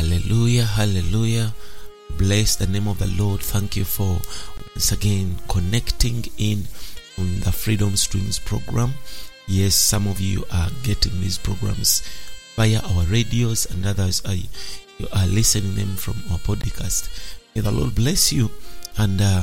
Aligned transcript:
Hallelujah, 0.00 0.64
hallelujah. 0.64 1.52
Bless 2.16 2.56
the 2.56 2.66
name 2.66 2.88
of 2.88 2.98
the 2.98 3.06
Lord. 3.22 3.42
Thank 3.42 3.76
you 3.76 3.84
for 3.84 4.16
once 4.72 4.92
again 4.92 5.36
connecting 5.46 6.24
in 6.38 6.64
on 7.18 7.40
the 7.40 7.52
Freedom 7.52 7.94
Streams 7.96 8.38
program. 8.38 8.94
Yes, 9.46 9.74
some 9.74 10.08
of 10.08 10.18
you 10.18 10.46
are 10.50 10.70
getting 10.84 11.20
these 11.20 11.36
programs 11.36 12.00
via 12.56 12.80
our 12.80 13.04
radios, 13.12 13.66
and 13.66 13.84
others 13.84 14.22
are 14.24 14.32
you 14.32 14.48
are 15.12 15.26
listening 15.26 15.74
them 15.74 15.94
from 15.96 16.16
our 16.32 16.38
podcast. 16.38 17.12
May 17.54 17.60
the 17.60 17.70
Lord 17.70 17.94
bless 17.94 18.32
you, 18.32 18.50
and 18.96 19.20
uh, 19.20 19.42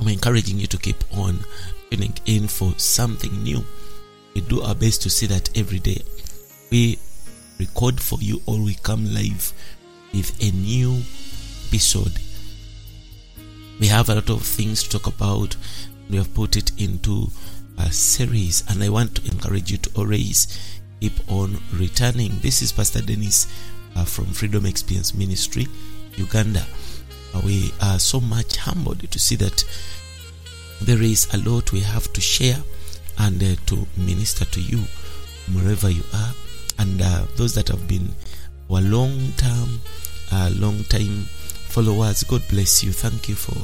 I'm 0.00 0.08
encouraging 0.08 0.58
you 0.58 0.66
to 0.66 0.78
keep 0.78 0.98
on 1.16 1.38
tuning 1.92 2.18
in 2.26 2.48
for 2.48 2.74
something 2.76 3.44
new. 3.44 3.64
We 4.34 4.40
do 4.40 4.62
our 4.62 4.74
best 4.74 5.00
to 5.02 5.10
see 5.10 5.26
that 5.26 5.56
every 5.56 5.78
day 5.78 6.02
we 6.72 6.98
record 7.62 8.00
for 8.00 8.18
you 8.20 8.42
or 8.46 8.60
we 8.60 8.74
come 8.74 9.04
live 9.14 9.52
with 10.12 10.30
a 10.42 10.50
new 10.50 11.00
episode. 11.68 12.12
We 13.78 13.86
have 13.86 14.08
a 14.08 14.16
lot 14.16 14.30
of 14.30 14.42
things 14.42 14.82
to 14.82 14.98
talk 14.98 15.06
about. 15.06 15.56
We 16.10 16.16
have 16.16 16.34
put 16.34 16.56
it 16.56 16.72
into 16.80 17.28
a 17.78 17.90
series, 17.92 18.64
and 18.68 18.82
I 18.82 18.88
want 18.88 19.14
to 19.16 19.30
encourage 19.30 19.70
you 19.70 19.78
to 19.78 19.90
always 19.96 20.80
keep 21.00 21.12
on 21.30 21.58
returning. 21.72 22.32
This 22.40 22.62
is 22.62 22.72
Pastor 22.72 23.00
Dennis 23.00 23.46
uh, 23.94 24.04
from 24.04 24.26
Freedom 24.26 24.66
Experience 24.66 25.14
Ministry, 25.14 25.68
Uganda. 26.16 26.66
Uh, 27.32 27.42
we 27.44 27.72
are 27.80 27.98
so 27.98 28.20
much 28.20 28.56
humbled 28.56 29.08
to 29.08 29.18
see 29.18 29.36
that 29.36 29.64
there 30.80 31.02
is 31.02 31.32
a 31.32 31.38
lot 31.48 31.72
we 31.72 31.80
have 31.80 32.12
to 32.12 32.20
share 32.20 32.58
and 33.18 33.40
uh, 33.42 33.54
to 33.66 33.86
minister 33.96 34.44
to 34.46 34.60
you 34.60 34.80
wherever 35.54 35.88
you 35.88 36.02
are 36.12 36.34
and 36.78 37.00
uh, 37.02 37.24
those 37.36 37.54
that 37.54 37.68
have 37.68 37.86
been 37.88 38.08
our 38.70 38.80
long 38.80 39.32
term 39.36 39.80
uh, 40.32 40.50
long 40.56 40.82
time 40.84 41.24
followers 41.68 42.22
god 42.24 42.42
bless 42.48 42.82
you. 42.84 42.92
Thank 42.92 43.28
you 43.28 43.34
for 43.34 43.56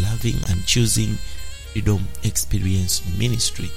loving 0.00 0.36
and 0.48 0.64
choosing 0.66 1.14
freedom 1.72 2.06
experience 2.22 3.02
ministry. 3.18 3.70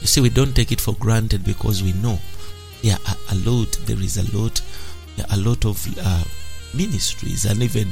You 0.00 0.06
see 0.06 0.20
we 0.20 0.28
don't 0.30 0.54
take 0.54 0.72
it 0.72 0.80
for 0.80 0.94
granted 0.94 1.44
because 1.44 1.82
we 1.82 1.92
know 1.94 2.18
there 2.82 2.96
are 3.08 3.16
a 3.32 3.34
lot 3.36 3.72
there 3.86 4.00
is 4.00 4.18
a 4.18 4.36
lot 4.36 4.60
a 5.30 5.36
lot 5.36 5.64
of 5.64 5.86
uh, 5.98 6.24
ministries 6.74 7.46
and 7.46 7.62
even 7.62 7.88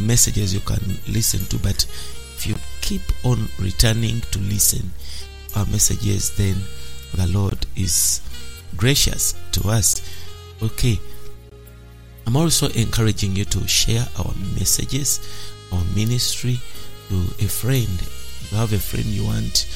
messages 0.00 0.54
you 0.54 0.60
can 0.60 0.80
listen 1.08 1.44
to. 1.46 1.58
But 1.62 1.84
if 2.36 2.46
you 2.46 2.56
keep 2.80 3.02
on 3.24 3.48
returning 3.60 4.20
to 4.32 4.38
listen 4.40 4.90
our 5.54 5.66
messages 5.66 6.34
then 6.36 6.56
the 7.14 7.26
lord 7.28 7.66
is 7.76 8.20
gracious 8.76 9.34
to 9.52 9.68
us. 9.68 10.02
Okay. 10.62 10.98
I'm 12.26 12.36
also 12.36 12.68
encouraging 12.68 13.34
you 13.34 13.44
to 13.46 13.66
share 13.66 14.06
our 14.18 14.32
messages, 14.58 15.20
our 15.72 15.82
ministry 15.94 16.60
to 17.08 17.16
a 17.44 17.48
friend. 17.48 17.90
You 18.50 18.56
have 18.58 18.72
a 18.72 18.78
friend 18.78 19.04
you 19.06 19.24
want 19.24 19.66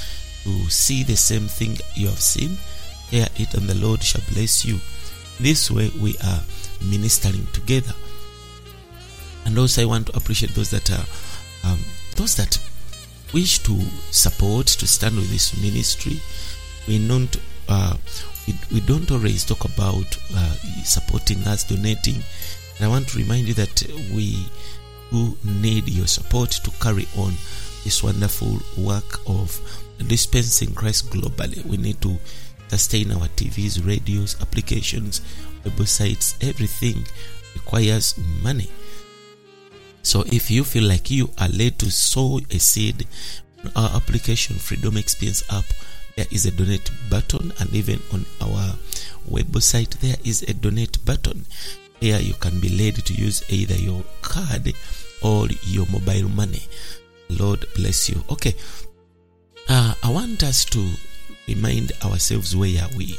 to 0.45 0.71
see 0.71 1.03
the 1.03 1.17
same 1.17 1.49
thing 1.49 1.77
you 1.95 2.07
have 2.07 2.21
seen, 2.21 2.57
hear 3.11 3.27
it, 3.37 3.55
and 3.55 3.69
the 3.69 3.75
Lord 3.75 4.03
shall 4.03 4.23
bless 4.33 4.65
you. 4.65 4.79
This 5.41 5.71
way, 5.71 5.91
we 6.01 6.17
are 6.25 6.41
ministering 6.83 7.47
together. 7.53 7.93
And 9.45 9.59
also, 9.59 9.83
I 9.83 9.87
want 9.87 10.07
to 10.07 10.17
appreciate 10.17 10.55
those 10.55 10.71
that 10.71 10.91
are 10.91 11.05
um, 11.65 11.81
those 12.17 12.37
that 12.37 12.59
wish 13.35 13.59
to 13.61 13.79
support, 14.11 14.67
to 14.67 14.87
stand 14.87 15.17
with 15.17 15.31
this 15.31 15.61
ministry. 15.61 16.21
We 16.89 16.99
not 16.99 17.37
uh, 17.69 17.97
we, 18.47 18.55
we 18.73 18.81
don't 18.81 19.11
always 19.11 19.45
talk 19.45 19.65
about 19.65 20.19
uh, 20.35 20.55
supporting 20.85 21.39
us, 21.45 21.65
donating. 21.65 22.17
And 22.77 22.85
I 22.85 22.89
want 22.89 23.09
to 23.09 23.19
remind 23.19 23.49
you 23.49 23.55
that 23.55 23.83
we 24.13 24.47
who 25.11 25.37
need 25.45 25.89
your 25.89 26.07
support 26.07 26.51
to 26.51 26.71
carry 26.83 27.07
on 27.17 27.33
this 27.85 28.03
wonderful 28.03 28.59
work 28.77 29.21
of 29.27 29.61
dispensing 30.07 30.75
Christ 30.75 31.11
globally. 31.11 31.65
We 31.65 31.77
need 31.77 32.01
to 32.03 32.19
sustain 32.69 33.13
our 33.13 33.29
TVs, 33.29 33.87
radios, 33.87 34.41
applications, 34.41 35.21
websites, 35.65 36.37
everything 36.47 37.05
requires 37.55 38.19
money. 38.43 38.71
So 40.03 40.25
if 40.27 40.51
you 40.51 40.65
feel 40.65 40.85
like 40.85 41.11
you 41.11 41.31
are 41.39 41.49
led 41.49 41.79
to 41.81 41.91
sow 41.91 42.41
a 42.51 42.59
seed 42.59 43.07
our 43.75 43.91
application, 43.97 44.57
Freedom 44.57 44.97
Experience 44.97 45.43
app, 45.51 45.65
there 46.17 46.27
is 46.31 46.47
a 46.47 46.51
donate 46.51 46.91
button 47.11 47.53
and 47.61 47.73
even 47.75 48.01
on 48.13 48.25
our 48.41 48.75
website 49.31 49.91
there 50.01 50.17
is 50.25 50.43
a 50.43 50.55
donate 50.55 51.05
button. 51.05 51.45
Here 52.01 52.19
you 52.19 52.35
can 52.35 52.59
be 52.59 52.71
led 52.71 52.97
to 52.97 53.13
use 53.13 53.45
either 53.51 53.75
your 53.75 54.03
card 54.23 54.73
or 55.23 55.49
your 55.63 55.87
mobile 55.87 56.29
money. 56.31 56.63
Lord 57.29 57.67
bless 57.75 58.09
you. 58.09 58.25
Okay. 58.31 58.55
Uh, 59.69 59.95
i 60.03 60.09
want 60.11 60.43
us 60.45 60.65
to 60.65 60.93
remind 61.49 61.93
ourselves 62.05 62.55
where 62.55 62.87
we 62.97 63.19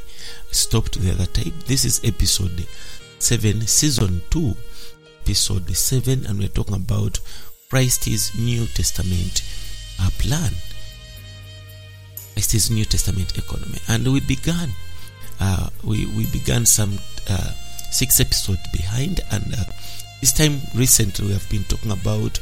stopped 0.52 1.00
the 1.00 1.12
other 1.12 1.26
time. 1.28 1.54
This 1.66 1.86
is 1.86 2.02
episode 2.04 2.66
7 3.20 3.62
season 3.62 4.22
2 4.30 4.56
episode 5.24 5.76
7 5.76 6.26
and 6.26 6.40
we're 6.40 6.48
talking 6.48 6.76
about 6.76 7.20
christ's 7.70 8.38
new 8.38 8.66
testament 8.68 9.42
uh, 10.00 10.10
plan 12.38 12.44
Christ's 12.44 12.70
New 12.70 12.86
Testament 12.86 13.38
economy. 13.38 13.80
And 13.88 14.08
we 14.08 14.20
began, 14.20 14.70
uh, 15.40 15.70
we, 15.84 16.06
we 16.06 16.26
began 16.32 16.66
some 16.66 16.98
uh, 17.30 17.52
six 17.92 18.20
episodes 18.20 18.62
behind, 18.72 19.22
and 19.32 19.54
uh, 19.54 19.64
this 20.22 20.34
time 20.34 20.60
recently 20.76 21.28
we 21.28 21.34
have 21.34 21.50
been 21.50 21.64
talking 21.64 21.92
about 21.92 22.40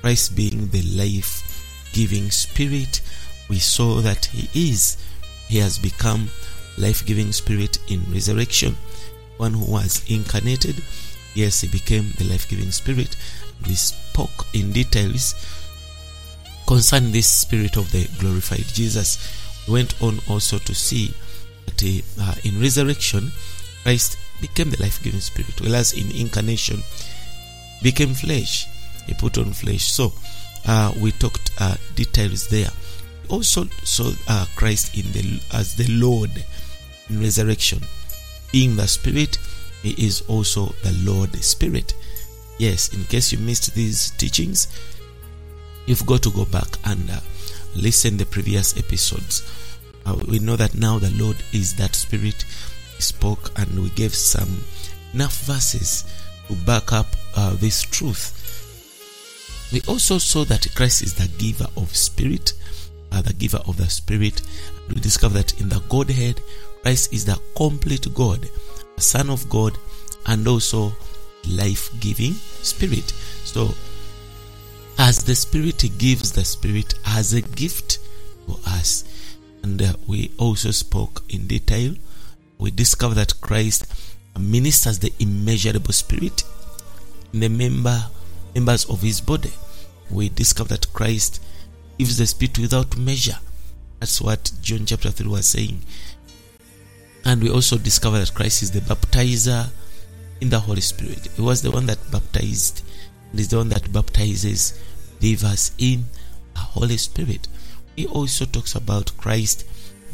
Christ 0.00 0.36
being 0.36 0.68
the 0.68 0.82
life 0.82 1.90
giving 1.92 2.30
spirit. 2.30 3.02
We 3.48 3.58
saw 3.58 4.00
that 4.00 4.26
He 4.26 4.70
is, 4.70 4.96
He 5.48 5.58
has 5.58 5.78
become 5.78 6.28
life 6.78 7.04
giving 7.04 7.32
spirit 7.32 7.78
in 7.88 8.02
resurrection, 8.10 8.76
one 9.36 9.54
who 9.54 9.72
was 9.72 10.02
incarnated. 10.08 10.82
Yes, 11.34 11.60
He 11.60 11.68
became 11.68 12.12
the 12.16 12.24
life 12.24 12.48
giving 12.48 12.70
spirit. 12.70 13.16
We 13.66 13.74
spoke 13.74 14.46
in 14.54 14.72
details 14.72 15.34
concerning 16.66 17.12
this 17.12 17.28
spirit 17.28 17.76
of 17.76 17.90
the 17.92 18.08
glorified 18.18 18.64
Jesus, 18.66 19.18
we 19.66 19.74
went 19.74 20.00
on 20.02 20.20
also 20.28 20.58
to 20.58 20.74
see 20.74 21.14
that 21.66 22.02
uh, 22.20 22.34
in 22.44 22.60
resurrection, 22.60 23.30
Christ 23.82 24.18
became 24.40 24.70
the 24.70 24.82
life 24.82 25.02
giving 25.02 25.20
spirit, 25.20 25.60
whereas 25.60 25.92
in 25.92 26.10
incarnation, 26.10 26.82
became 27.82 28.14
flesh. 28.14 28.66
He 29.06 29.14
put 29.14 29.38
on 29.38 29.52
flesh. 29.52 29.84
So 29.84 30.12
uh, 30.66 30.92
we 31.00 31.12
talked 31.12 31.50
uh, 31.58 31.76
details 31.94 32.48
there. 32.48 32.70
Also 33.28 33.64
saw 33.84 34.10
uh, 34.28 34.46
Christ 34.54 34.96
in 34.96 35.10
the 35.12 35.40
as 35.52 35.74
the 35.76 35.86
Lord 35.90 36.30
in 37.08 37.20
resurrection, 37.20 37.80
being 38.52 38.76
the 38.76 38.86
Spirit. 38.86 39.38
He 39.82 39.90
is 40.06 40.22
also 40.28 40.74
the 40.82 40.92
Lord 41.04 41.34
Spirit. 41.36 41.94
Yes, 42.58 42.94
in 42.94 43.04
case 43.04 43.32
you 43.32 43.38
missed 43.38 43.74
these 43.74 44.10
teachings, 44.12 44.68
you've 45.86 46.06
got 46.06 46.22
to 46.22 46.30
go 46.30 46.44
back 46.46 46.68
and 46.84 47.10
uh, 47.10 47.20
listen 47.76 48.16
the 48.16 48.26
previous 48.26 48.76
episodes. 48.76 49.42
Uh, 50.06 50.16
we 50.28 50.38
know 50.38 50.56
that 50.56 50.74
now 50.74 50.98
the 50.98 51.10
lord 51.12 51.36
is 51.52 51.74
that 51.76 51.94
spirit 51.94 52.44
he 52.96 53.02
spoke 53.02 53.50
and 53.58 53.82
we 53.82 53.88
gave 53.90 54.14
some 54.14 54.62
enough 55.12 55.42
verses 55.44 56.04
to 56.48 56.54
back 56.66 56.92
up 56.92 57.06
uh, 57.36 57.54
this 57.56 57.82
truth. 57.82 58.40
We 59.72 59.80
also 59.88 60.18
saw 60.18 60.44
that 60.44 60.74
christ 60.74 61.02
is 61.02 61.14
the 61.14 61.28
giver 61.38 61.66
of 61.76 61.94
spirit 61.96 62.52
uh, 63.12 63.22
the 63.22 63.32
giver 63.32 63.60
of 63.66 63.76
the 63.76 63.88
spirit. 63.88 64.42
We 64.88 64.96
discover 64.96 65.34
that 65.34 65.60
in 65.60 65.68
the 65.68 65.80
godhead 65.88 66.40
christ 66.82 67.12
is 67.12 67.24
the 67.24 67.40
complete 67.56 68.12
god 68.14 68.46
son 68.98 69.30
of 69.30 69.48
god 69.48 69.76
and 70.26 70.46
also 70.46 70.92
life-giving 71.48 72.32
spirit. 72.62 73.12
So 73.44 73.74
as 74.98 75.24
the 75.24 75.34
Spirit 75.34 75.84
gives 75.98 76.32
the 76.32 76.44
Spirit 76.44 76.94
as 77.06 77.32
a 77.32 77.40
gift 77.40 77.98
to 78.46 78.58
us. 78.66 79.04
And 79.62 79.80
uh, 79.80 79.94
we 80.06 80.32
also 80.38 80.70
spoke 80.70 81.22
in 81.28 81.46
detail. 81.46 81.94
We 82.58 82.70
discovered 82.70 83.14
that 83.14 83.40
Christ 83.40 83.86
ministers 84.38 84.98
the 84.98 85.12
immeasurable 85.18 85.92
Spirit 85.92 86.44
in 87.32 87.40
the 87.40 87.48
member 87.48 88.04
members 88.54 88.84
of 88.86 89.02
His 89.02 89.20
body. 89.20 89.52
We 90.10 90.28
discovered 90.28 90.70
that 90.70 90.92
Christ 90.92 91.42
gives 91.98 92.18
the 92.18 92.26
Spirit 92.26 92.58
without 92.58 92.96
measure. 92.96 93.38
That's 94.00 94.20
what 94.20 94.52
John 94.60 94.86
chapter 94.86 95.10
3 95.10 95.26
was 95.28 95.46
saying. 95.46 95.80
And 97.24 97.42
we 97.42 97.50
also 97.50 97.78
discovered 97.78 98.18
that 98.18 98.34
Christ 98.34 98.62
is 98.62 98.70
the 98.70 98.80
baptizer 98.80 99.70
in 100.40 100.50
the 100.50 100.60
Holy 100.60 100.82
Spirit. 100.82 101.26
He 101.34 101.42
was 101.42 101.62
the 101.62 101.70
one 101.70 101.86
that 101.86 102.10
baptized 102.12 102.82
is 103.38 103.48
the 103.48 103.58
one 103.58 103.68
that 103.70 103.92
baptizes 103.92 104.78
believers 105.20 105.72
in 105.78 106.04
the 106.54 106.60
Holy 106.60 106.96
Spirit. 106.96 107.48
He 107.96 108.06
also 108.06 108.44
talks 108.44 108.74
about 108.74 109.16
Christ 109.18 109.66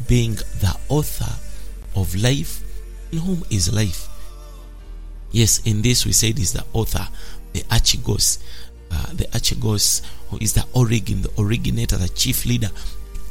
being 0.07 0.35
the 0.35 0.75
author 0.89 1.39
of 1.95 2.15
life, 2.15 2.63
in 3.11 3.19
whom 3.19 3.43
is 3.49 3.73
life. 3.73 4.07
Yes, 5.31 5.65
in 5.65 5.81
this 5.81 6.05
we 6.05 6.11
said 6.11 6.39
is 6.39 6.53
the 6.53 6.65
author, 6.73 7.07
the 7.53 7.61
Archegos, 7.63 8.39
uh, 8.91 9.13
the 9.13 9.25
Archegos 9.25 10.01
who 10.29 10.37
is 10.39 10.53
the 10.53 10.65
origin, 10.73 11.21
the 11.21 11.31
originator, 11.37 11.97
the 11.97 12.09
chief 12.09 12.45
leader, 12.45 12.69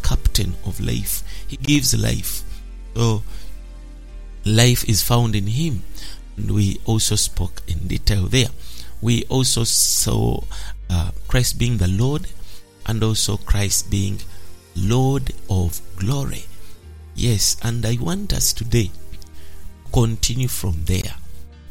captain 0.02 0.54
of 0.66 0.80
life. 0.80 1.22
He 1.48 1.56
gives 1.56 2.00
life. 2.00 2.42
So 2.94 3.22
life 4.44 4.88
is 4.88 5.02
found 5.02 5.34
in 5.34 5.46
him. 5.46 5.82
And 6.36 6.50
we 6.52 6.80
also 6.84 7.16
spoke 7.16 7.62
in 7.66 7.86
detail 7.86 8.26
there. 8.26 8.48
We 9.00 9.24
also 9.24 9.64
saw 9.64 10.42
uh, 10.88 11.10
Christ 11.28 11.58
being 11.58 11.78
the 11.78 11.88
Lord 11.88 12.26
and 12.86 13.02
also 13.02 13.36
Christ 13.36 13.90
being 13.90 14.20
Lord 14.76 15.32
of 15.48 15.80
glory. 15.96 16.44
Yes, 17.14 17.56
and 17.62 17.84
I 17.84 17.96
want 18.00 18.32
us 18.32 18.52
today 18.52 18.90
continue 19.92 20.48
from 20.48 20.84
there 20.84 21.14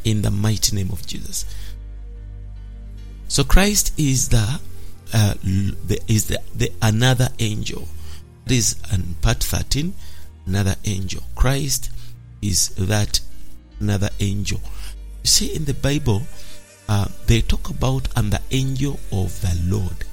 in 0.03 0.21
the 0.21 0.31
mighty 0.31 0.75
name 0.75 0.89
of 0.91 1.05
Jesus. 1.05 1.45
So 3.27 3.43
Christ 3.43 3.93
is 3.97 4.29
the, 4.29 4.59
uh, 5.13 5.33
the 5.43 5.99
is 6.07 6.27
the, 6.27 6.39
the 6.55 6.71
another 6.81 7.29
angel. 7.39 7.87
This 8.45 8.75
in 8.91 9.15
part 9.21 9.43
13, 9.43 9.93
another 10.45 10.75
angel. 10.85 11.23
Christ 11.35 11.91
is 12.41 12.69
that 12.69 13.19
another 13.79 14.09
angel. 14.19 14.61
You 15.23 15.29
see 15.29 15.55
in 15.55 15.65
the 15.65 15.73
Bible, 15.73 16.23
uh, 16.89 17.05
they 17.27 17.39
talk 17.39 17.69
about 17.69 18.07
and 18.15 18.33
the 18.33 18.41
angel 18.49 18.99
of 19.11 19.39
the 19.41 19.55
Lord. 19.63 20.05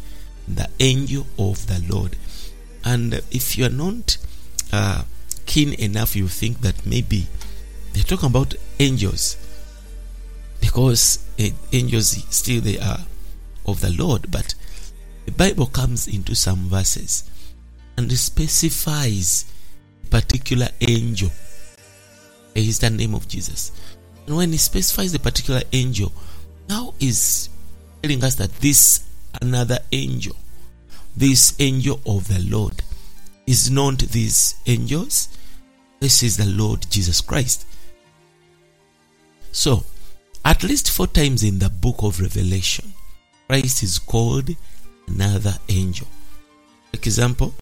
The 0.46 0.68
angel 0.78 1.26
of 1.38 1.66
the 1.66 1.82
Lord. 1.92 2.16
And 2.84 3.14
if 3.30 3.56
you 3.56 3.64
are 3.64 3.70
not 3.70 4.18
uh, 4.72 5.04
keen 5.46 5.72
enough, 5.72 6.14
you 6.14 6.28
think 6.28 6.60
that 6.60 6.84
maybe 6.84 7.28
they're 7.94 8.04
talking 8.04 8.28
about 8.28 8.54
angels 8.78 9.38
because 10.60 11.24
uh, 11.40 11.48
angels 11.72 12.08
still 12.28 12.60
they 12.60 12.78
are 12.78 13.00
of 13.64 13.80
the 13.80 13.90
Lord. 13.90 14.30
But 14.30 14.54
the 15.24 15.32
Bible 15.32 15.66
comes 15.66 16.06
into 16.06 16.34
some 16.34 16.68
verses 16.68 17.24
and 17.96 18.12
specifies 18.12 19.50
a 20.04 20.08
particular 20.08 20.68
angel. 20.82 21.30
Is 22.54 22.80
the 22.80 22.90
name 22.90 23.14
of 23.14 23.28
Jesus. 23.28 23.72
And 24.26 24.36
when 24.36 24.52
he 24.52 24.58
specifies 24.58 25.12
the 25.12 25.18
particular 25.18 25.62
angel, 25.72 26.12
now 26.68 26.94
is 27.00 27.48
telling 28.02 28.22
us 28.24 28.34
that 28.36 28.52
this 28.56 29.04
another 29.40 29.78
angel, 29.92 30.36
this 31.16 31.54
angel 31.60 32.00
of 32.06 32.28
the 32.28 32.40
Lord, 32.48 32.82
is 33.46 33.70
not 33.70 33.98
these 33.98 34.56
angels. 34.66 35.28
This 36.00 36.22
is 36.22 36.36
the 36.36 36.46
Lord 36.46 36.86
Jesus 36.90 37.20
Christ. 37.20 37.66
So, 39.52 39.84
at 40.44 40.62
least 40.62 40.90
four 40.90 41.06
times 41.06 41.42
in 41.42 41.58
the 41.58 41.70
book 41.70 41.96
of 42.02 42.20
Revelation, 42.20 42.92
Christ 43.48 43.82
is 43.82 43.98
called 43.98 44.50
another 45.08 45.54
angel. 45.68 46.06
For 46.92 46.98
example, 46.98 47.54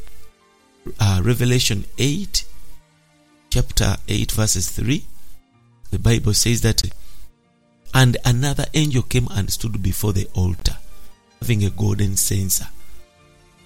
uh, 0.99 1.21
Revelation 1.23 1.85
8, 1.99 2.45
chapter 3.51 3.97
8, 4.09 4.33
verses 4.33 4.71
3, 4.71 5.05
the 5.91 5.99
Bible 5.99 6.35
says 6.35 6.61
that, 6.63 6.83
and 7.95 8.17
another 8.25 8.67
angel 8.75 9.03
came 9.03 9.29
and 9.31 9.51
stood 9.51 9.83
before 9.83 10.13
the 10.13 10.29
altar, 10.35 10.77
having 11.41 11.65
a 11.65 11.71
golden 11.71 12.17
censer. 12.17 12.67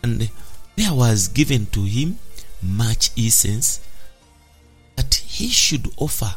And 0.02 0.30
there 0.76 0.94
was 0.94 1.28
given 1.28 1.66
to 1.66 1.82
him 1.82 2.19
much 2.62 3.10
incense 3.16 3.80
that 4.96 5.14
he 5.14 5.48
should 5.48 5.88
offer 5.96 6.34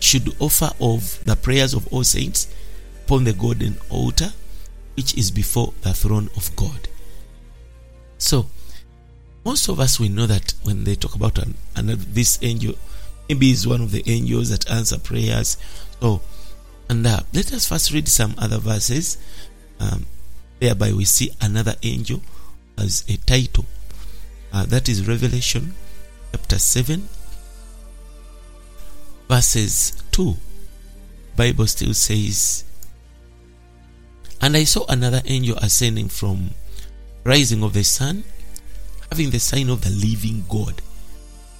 should 0.00 0.32
offer 0.40 0.70
of 0.80 1.22
the 1.24 1.34
prayers 1.34 1.74
of 1.74 1.92
all 1.92 2.04
saints 2.04 2.46
upon 3.04 3.24
the 3.24 3.32
golden 3.32 3.76
altar 3.90 4.32
which 4.94 5.14
is 5.16 5.30
before 5.30 5.72
the 5.82 5.92
throne 5.92 6.30
of 6.36 6.54
God. 6.56 6.88
So, 8.18 8.46
most 9.44 9.68
of 9.68 9.80
us 9.80 9.98
we 9.98 10.08
know 10.08 10.26
that 10.26 10.54
when 10.62 10.84
they 10.84 10.94
talk 10.94 11.14
about 11.14 11.38
an, 11.38 11.54
another 11.76 12.02
this 12.02 12.38
angel, 12.42 12.74
maybe 13.28 13.50
is 13.50 13.66
one 13.66 13.80
of 13.80 13.90
the 13.90 14.02
angels 14.06 14.50
that 14.50 14.70
answer 14.70 14.98
prayers. 14.98 15.56
So, 16.00 16.20
and 16.88 17.06
uh, 17.06 17.20
let 17.32 17.52
us 17.52 17.68
first 17.68 17.92
read 17.92 18.08
some 18.08 18.34
other 18.38 18.58
verses. 18.58 19.18
Um, 19.80 20.06
thereby, 20.60 20.92
we 20.92 21.04
see 21.04 21.30
another 21.40 21.74
angel 21.82 22.22
as 22.76 23.04
a 23.08 23.16
title. 23.18 23.66
Uh, 24.52 24.64
that 24.66 24.88
is 24.88 25.06
Revelation 25.06 25.74
chapter 26.32 26.58
seven, 26.58 27.08
verses 29.28 29.92
2 30.12 30.34
bible 31.36 31.66
still 31.66 31.92
says 31.92 32.64
and 34.40 34.56
i 34.56 34.64
saw 34.64 34.84
another 34.88 35.20
angel 35.26 35.56
ascending 35.58 36.08
from 36.08 36.50
rising 37.24 37.62
of 37.62 37.74
the 37.74 37.84
sun 37.84 38.24
having 39.10 39.30
the 39.30 39.38
sign 39.38 39.68
of 39.68 39.82
the 39.82 39.90
living 39.90 40.44
god 40.48 40.80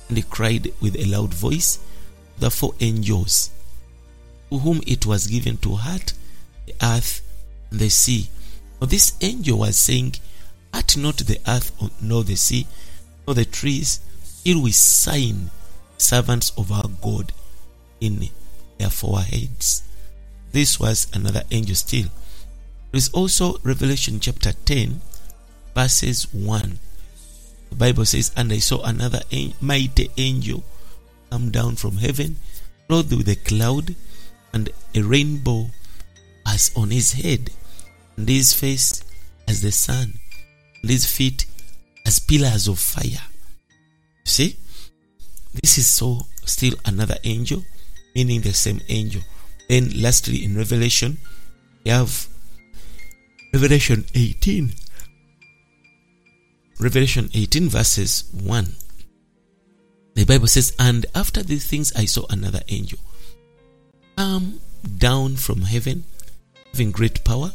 and 0.08 0.30
cried 0.30 0.72
with 0.80 0.96
a 0.96 1.04
loud 1.04 1.32
voice 1.34 1.78
the 2.38 2.50
four 2.50 2.74
angels 2.80 3.50
to 4.50 4.58
whom 4.58 4.80
it 4.86 5.04
was 5.06 5.26
given 5.26 5.56
to 5.58 5.76
hurt 5.76 6.12
the 6.66 6.74
earth 6.82 7.22
and 7.70 7.80
the 7.80 7.88
sea 7.88 8.28
for 8.78 8.86
this 8.86 9.12
angel 9.20 9.58
was 9.58 9.76
saying 9.76 10.14
hurt 10.72 10.96
not 10.96 11.18
the 11.18 11.38
earth 11.46 11.72
nor 12.00 12.24
the 12.24 12.36
sea 12.36 12.66
nor 13.26 13.34
the 13.34 13.44
trees 13.44 14.00
till 14.44 14.62
we 14.62 14.72
sign 14.72 15.50
servants 15.98 16.52
of 16.56 16.72
our 16.72 16.88
god 17.02 17.32
in 18.00 18.30
their 18.78 18.88
foreheads. 18.88 19.82
This 20.52 20.80
was 20.80 21.06
another 21.12 21.42
angel 21.50 21.74
still. 21.74 22.06
There 22.90 22.98
is 22.98 23.10
also 23.10 23.58
Revelation 23.62 24.20
chapter 24.20 24.52
10, 24.52 25.02
verses 25.74 26.32
1. 26.32 26.78
The 27.70 27.76
Bible 27.76 28.04
says, 28.04 28.32
And 28.36 28.52
I 28.52 28.58
saw 28.58 28.82
another 28.82 29.20
mighty 29.60 30.10
angel 30.16 30.64
come 31.30 31.50
down 31.50 31.76
from 31.76 31.98
heaven, 31.98 32.36
clothed 32.88 33.16
with 33.16 33.28
a 33.28 33.36
cloud, 33.36 33.94
and 34.52 34.70
a 34.94 35.02
rainbow 35.02 35.70
as 36.46 36.70
on 36.74 36.90
his 36.90 37.12
head, 37.12 37.50
and 38.16 38.28
his 38.28 38.54
face 38.54 39.02
as 39.46 39.62
the 39.62 39.72
sun, 39.72 40.14
and 40.82 40.90
his 40.90 41.04
feet 41.04 41.46
as 42.06 42.18
pillars 42.18 42.68
of 42.68 42.78
fire. 42.78 43.22
See? 44.24 44.56
This 45.54 45.78
is 45.78 45.86
so 45.86 46.26
still 46.44 46.74
another 46.84 47.16
angel 47.24 47.64
meaning 48.18 48.40
the 48.40 48.52
same 48.52 48.80
angel. 48.88 49.22
Then, 49.68 49.90
lastly, 49.94 50.44
in 50.44 50.56
Revelation, 50.56 51.18
we 51.84 51.90
have 51.92 52.26
Revelation 53.52 54.06
18. 54.14 54.74
Revelation 56.80 57.28
18, 57.34 57.68
verses 57.68 58.24
1. 58.32 58.74
The 60.14 60.24
Bible 60.24 60.46
says, 60.46 60.74
And 60.78 61.06
after 61.14 61.42
these 61.42 61.66
things 61.66 61.92
I 61.96 62.04
saw 62.04 62.24
another 62.30 62.60
angel 62.68 62.98
come 64.16 64.60
down 64.96 65.36
from 65.36 65.62
heaven, 65.62 66.04
having 66.72 66.92
great 66.92 67.24
power, 67.24 67.52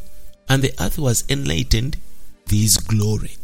and 0.50 0.62
the 0.62 0.74
earth 0.80 0.98
was 0.98 1.24
enlightened 1.30 1.98
with 2.44 2.52
his 2.52 2.78
glory. 2.78 3.38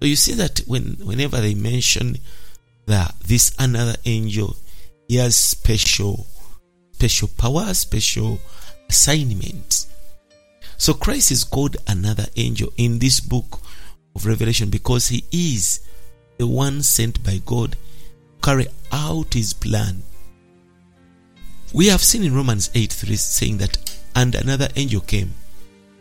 So 0.00 0.06
you 0.06 0.16
see 0.16 0.34
that 0.34 0.60
when 0.66 0.96
whenever 1.02 1.40
they 1.40 1.54
mention 1.54 2.18
that 2.86 3.14
this 3.26 3.54
another 3.58 3.96
angel, 4.04 4.56
he 5.08 5.16
has 5.16 5.36
special 5.36 6.26
special 6.92 7.28
power, 7.36 7.74
special 7.74 8.40
assignments. 8.88 9.88
So 10.76 10.94
Christ 10.94 11.30
is 11.30 11.44
called 11.44 11.76
another 11.86 12.26
angel 12.36 12.72
in 12.76 12.98
this 12.98 13.20
book 13.20 13.60
of 14.14 14.26
Revelation 14.26 14.70
because 14.70 15.08
he 15.08 15.24
is 15.32 15.80
the 16.38 16.46
one 16.46 16.82
sent 16.82 17.22
by 17.22 17.40
God 17.44 17.72
to 17.72 17.78
carry 18.42 18.66
out 18.90 19.34
his 19.34 19.52
plan. 19.52 20.02
We 21.72 21.86
have 21.86 22.02
seen 22.02 22.24
in 22.24 22.34
Romans 22.34 22.70
8 22.74 22.92
3 22.92 23.16
saying 23.16 23.58
that, 23.58 23.98
and 24.14 24.34
another 24.34 24.68
angel 24.76 25.00
came 25.00 25.32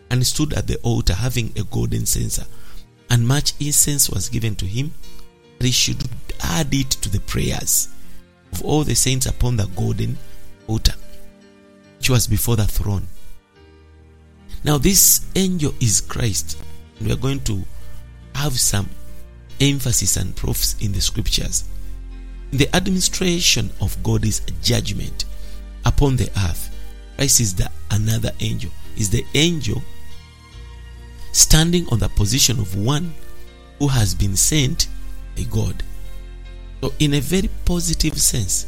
and 0.09 0.25
stood 0.27 0.53
at 0.53 0.67
the 0.67 0.77
altar 0.79 1.13
having 1.13 1.53
a 1.55 1.63
golden 1.63 2.05
censer, 2.05 2.45
and 3.09 3.27
much 3.27 3.53
incense 3.59 4.09
was 4.09 4.29
given 4.29 4.55
to 4.55 4.65
him 4.65 4.93
that 5.57 5.65
he 5.65 5.71
should 5.71 6.03
add 6.41 6.73
it 6.73 6.89
to 6.89 7.09
the 7.09 7.19
prayers 7.21 7.87
of 8.51 8.63
all 8.65 8.83
the 8.83 8.95
saints 8.95 9.25
upon 9.25 9.55
the 9.55 9.67
golden 9.75 10.17
altar, 10.67 10.93
which 11.97 12.09
was 12.09 12.27
before 12.27 12.55
the 12.57 12.65
throne. 12.65 13.07
Now, 14.63 14.77
this 14.77 15.25
angel 15.35 15.73
is 15.79 16.01
Christ. 16.01 16.57
And 16.97 17.07
we 17.07 17.13
are 17.13 17.17
going 17.17 17.39
to 17.41 17.63
have 18.35 18.59
some 18.59 18.89
emphasis 19.59 20.17
and 20.17 20.35
proofs 20.35 20.75
in 20.81 20.91
the 20.91 21.01
scriptures. 21.01 21.65
The 22.51 22.73
administration 22.75 23.71
of 23.79 24.01
God 24.03 24.25
is 24.25 24.41
judgment 24.61 25.25
upon 25.85 26.15
the 26.17 26.29
earth. 26.37 26.69
Christ 27.17 27.39
is 27.39 27.55
the 27.55 27.69
another 27.91 28.31
angel, 28.39 28.71
is 28.97 29.09
the 29.09 29.25
angel 29.35 29.81
standing 31.31 31.87
on 31.89 31.99
the 31.99 32.09
position 32.09 32.59
of 32.59 32.75
one 32.75 33.13
who 33.79 33.87
has 33.87 34.13
been 34.13 34.35
sent 34.35 34.87
by 35.35 35.43
God. 35.43 35.83
So, 36.81 36.93
in 36.99 37.13
a 37.13 37.19
very 37.19 37.49
positive 37.63 38.19
sense, 38.19 38.65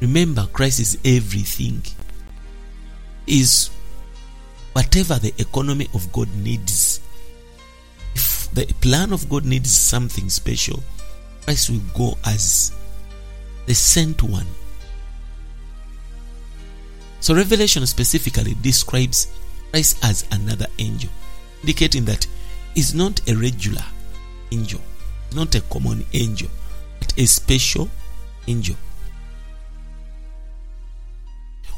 Remember, 0.00 0.48
Christ 0.52 0.80
is 0.80 0.98
everything. 1.04 1.82
Is 3.26 3.70
whatever 4.72 5.14
the 5.16 5.34
economy 5.38 5.88
of 5.94 6.10
God 6.12 6.28
needs. 6.36 7.00
The 8.52 8.66
plan 8.80 9.12
of 9.12 9.28
God 9.28 9.44
needs 9.44 9.72
something 9.72 10.28
special, 10.28 10.82
Christ 11.44 11.70
will 11.70 11.82
go 11.94 12.18
as 12.24 12.72
the 13.66 13.74
sent 13.74 14.22
one. 14.22 14.46
So, 17.20 17.34
Revelation 17.34 17.86
specifically 17.86 18.56
describes 18.62 19.28
Christ 19.70 19.98
as 20.02 20.26
another 20.32 20.66
angel, 20.78 21.10
indicating 21.60 22.04
that 22.06 22.26
he's 22.74 22.94
not 22.94 23.20
a 23.28 23.36
regular 23.36 23.84
angel, 24.50 24.80
not 25.34 25.54
a 25.54 25.60
common 25.62 26.04
angel, 26.12 26.48
but 26.98 27.16
a 27.18 27.26
special 27.26 27.88
angel. 28.48 28.76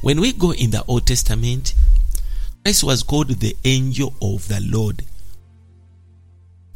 When 0.01 0.21
we 0.21 0.33
go 0.33 0.53
in 0.53 0.71
the 0.71 0.85
Old 0.87 1.07
Testament, 1.07 1.75
Christ 2.65 2.85
was 2.85 3.03
called 3.03 3.29
the 3.29 3.57
angel 3.65 4.15
of 4.23 4.49
the 4.49 4.61
Lord. 4.61 5.05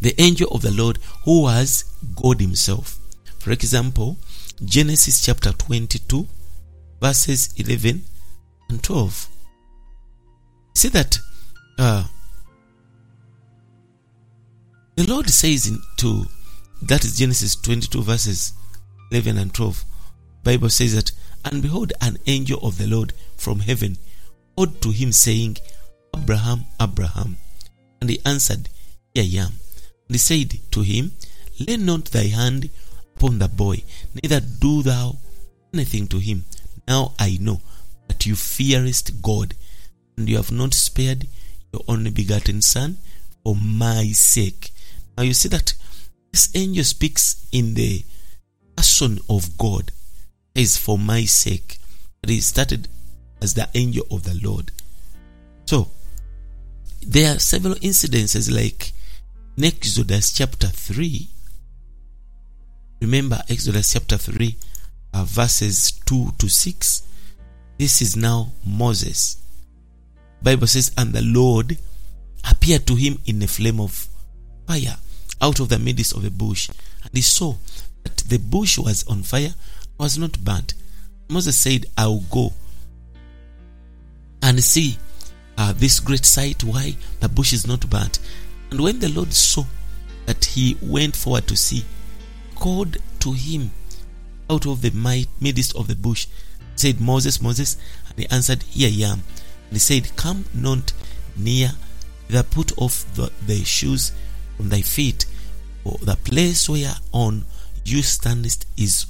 The 0.01 0.21
angel 0.21 0.49
of 0.51 0.63
the 0.63 0.73
Lord 0.73 0.99
who 1.25 1.43
was 1.43 1.85
God 2.15 2.41
Himself. 2.41 2.99
For 3.39 3.53
example, 3.53 4.19
Genesis 4.65 5.25
chapter 5.25 5.53
22, 5.53 6.27
verses 7.01 7.55
11 7.57 8.03
and 8.69 8.83
12. 8.83 9.29
See 10.75 10.89
that 10.89 11.19
uh, 11.79 12.05
the 14.97 15.07
Lord 15.07 15.29
says 15.29 15.67
in 15.67 15.79
to 15.99 16.25
that 16.83 17.05
is 17.05 17.19
Genesis 17.19 17.57
22 17.57 18.03
verses 18.03 18.53
11 19.13 19.39
and 19.39 19.55
12. 19.55 19.85
Bible 20.43 20.71
says 20.71 20.95
that 20.95 21.13
and 21.45 21.63
behold 21.63 21.93
an 22.01 22.17
angel 22.27 22.59
of 22.63 22.79
the 22.79 22.87
Lord 22.87 23.13
from 23.37 23.61
heaven 23.61 23.97
called 24.57 24.81
to 24.83 24.91
him 24.91 25.13
saying 25.13 25.59
Abraham 26.17 26.65
Abraham 26.81 27.37
and 28.01 28.11
he 28.11 28.21
answered 28.25 28.69
Here 29.15 29.25
I 29.25 29.45
am 29.45 29.53
he 30.09 30.19
said 30.19 30.59
to 30.71 30.83
him 30.83 31.13
lay 31.67 31.77
not 31.77 32.07
thy 32.07 32.27
hand 32.27 32.69
upon 33.17 33.39
the 33.39 33.49
boy 33.49 33.83
neither 34.15 34.41
do 34.41 34.83
thou 34.83 35.17
anything 35.75 36.07
to 36.07 36.19
him 36.19 36.45
now 36.87 37.13
I 37.19 37.39
know 37.41 37.61
that 38.09 38.27
you 38.27 38.37
fearest 38.37 39.23
God 39.23 39.55
and 40.17 40.29
you 40.29 40.37
have 40.37 40.53
not 40.53 40.75
spared 40.75 41.27
your 41.73 41.83
only 41.89 42.11
begotten 42.11 42.63
son 42.63 42.99
for 43.43 43.57
my 43.57 44.13
sake 44.13 44.71
now 45.17 45.25
you 45.25 45.35
see 45.35 45.49
that 45.49 45.75
this 46.33 46.55
angel 46.55 46.85
speaks 46.85 47.47
in 47.51 47.75
the 47.75 48.05
person 48.77 49.19
of 49.31 49.57
God 49.57 49.91
is 50.55 50.77
for 50.77 50.99
my 50.99 51.25
sake. 51.25 51.79
But 52.21 52.31
he 52.31 52.41
started 52.41 52.89
as 53.41 53.55
the 53.55 53.69
angel 53.75 54.07
of 54.11 54.25
the 54.25 54.39
Lord. 54.43 54.73
So 55.67 55.89
there 57.07 57.35
are 57.35 57.39
several 57.39 57.75
incidences 57.77 58.55
like 58.55 58.93
Exodus 59.63 60.33
chapter 60.33 60.67
3. 60.67 61.29
Remember 63.01 63.43
Exodus 63.49 63.91
chapter 63.91 64.19
3, 64.19 64.55
uh, 65.15 65.25
verses 65.25 65.93
2 66.05 66.33
to 66.39 66.49
6. 66.49 67.03
This 67.79 68.03
is 68.03 68.17
now 68.17 68.53
Moses. 68.67 69.39
Bible 70.43 70.67
says, 70.67 70.93
and 70.99 71.15
the 71.15 71.23
Lord 71.23 71.79
appeared 72.51 72.87
to 72.87 72.97
him 72.97 73.19
in 73.25 73.43
a 73.43 73.47
flame 73.47 73.81
of 73.81 74.09
fire 74.67 74.97
out 75.41 75.59
of 75.61 75.71
the 75.71 75.79
midst 75.79 76.15
of 76.15 76.25
a 76.27 76.31
bush. 76.31 76.69
And 77.03 77.13
he 77.15 77.23
saw 77.23 77.55
that 78.05 78.17
the 78.29 78.39
bush 78.39 78.77
was 78.77 79.07
on 79.09 79.23
fire, 79.23 79.55
was 79.99 80.19
not 80.19 80.39
burnt. 80.45 80.75
Moses 81.31 81.57
said, 81.57 81.87
I 81.97 82.07
will 82.09 82.25
go 82.31 82.53
and 84.43 84.63
see 84.63 84.99
uh, 85.57 85.73
this 85.73 85.99
great 85.99 86.27
sight, 86.27 86.63
why 86.63 86.95
the 87.21 87.29
bush 87.31 87.55
is 87.55 87.67
not 87.67 87.89
burnt. 87.89 88.19
And 88.71 88.81
when 88.81 88.99
the 88.99 89.09
Lord 89.09 89.33
saw 89.33 89.65
that 90.27 90.45
he 90.45 90.77
went 90.83 91.17
forward 91.17 91.47
to 91.49 91.57
see, 91.57 91.85
called 92.55 92.97
to 93.21 93.33
him 93.33 93.71
out 94.51 94.67
of 94.67 94.83
the 94.83 94.91
midst 95.41 95.77
of 95.77 95.89
the 95.89 95.97
bush, 95.97 96.27
said, 96.75 97.01
Moses, 97.01 97.41
Moses, 97.41 97.77
and 98.09 98.19
he 98.19 98.29
answered, 98.29 98.63
Here 98.65 98.91
I 98.91 99.13
am. 99.13 99.23
And 99.69 99.73
he 99.73 99.79
said, 99.79 100.17
Come 100.17 100.45
not 100.55 100.93
near, 101.37 101.73
either 102.29 102.43
put 102.43 102.77
off 102.79 103.05
the, 103.15 103.31
the 103.47 103.65
shoes 103.65 104.13
from 104.57 104.69
thy 104.69 104.81
feet, 104.81 105.27
for 105.83 105.99
the 106.03 106.17
place 106.17 106.69
whereon 106.69 107.45
you 107.85 108.03
standest 108.03 108.67
is 108.77 109.07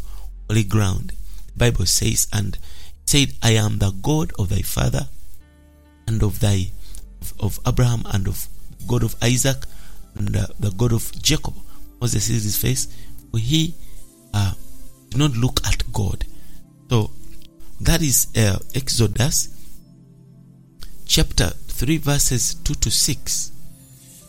holy 0.48 0.64
ground. 0.64 1.12
The 1.54 1.58
Bible 1.58 1.86
says, 1.86 2.28
and 2.32 2.58
said, 3.06 3.32
I 3.42 3.52
am 3.52 3.78
the 3.78 3.90
God 3.90 4.32
of 4.38 4.48
thy 4.50 4.62
father, 4.62 5.08
and 6.06 6.22
of 6.22 6.40
thy 6.40 6.70
of 7.40 7.58
Abraham, 7.66 8.04
and 8.06 8.28
of 8.28 8.48
God 8.87 9.02
of 9.02 9.16
Isaac, 9.23 9.64
and 10.14 10.37
uh, 10.37 10.47
the 10.59 10.71
God 10.71 10.93
of 10.93 11.11
Jacob. 11.23 11.55
Moses 12.00 12.25
sees 12.25 12.45
his 12.45 12.57
face, 12.57 12.88
for 13.31 13.38
he 13.38 13.75
uh, 14.35 14.52
did 15.11 15.19
not 15.19 15.33
look 15.33 15.61
at 15.66 15.93
God. 15.93 16.25
So 16.90 17.11
that 17.81 18.02
is 18.02 18.28
uh, 18.37 18.59
Exodus 18.75 19.49
chapter 21.07 21.49
3, 21.49 21.99
verses 21.99 22.55
2 22.55 22.75
to 22.75 22.90
6. 22.90 23.52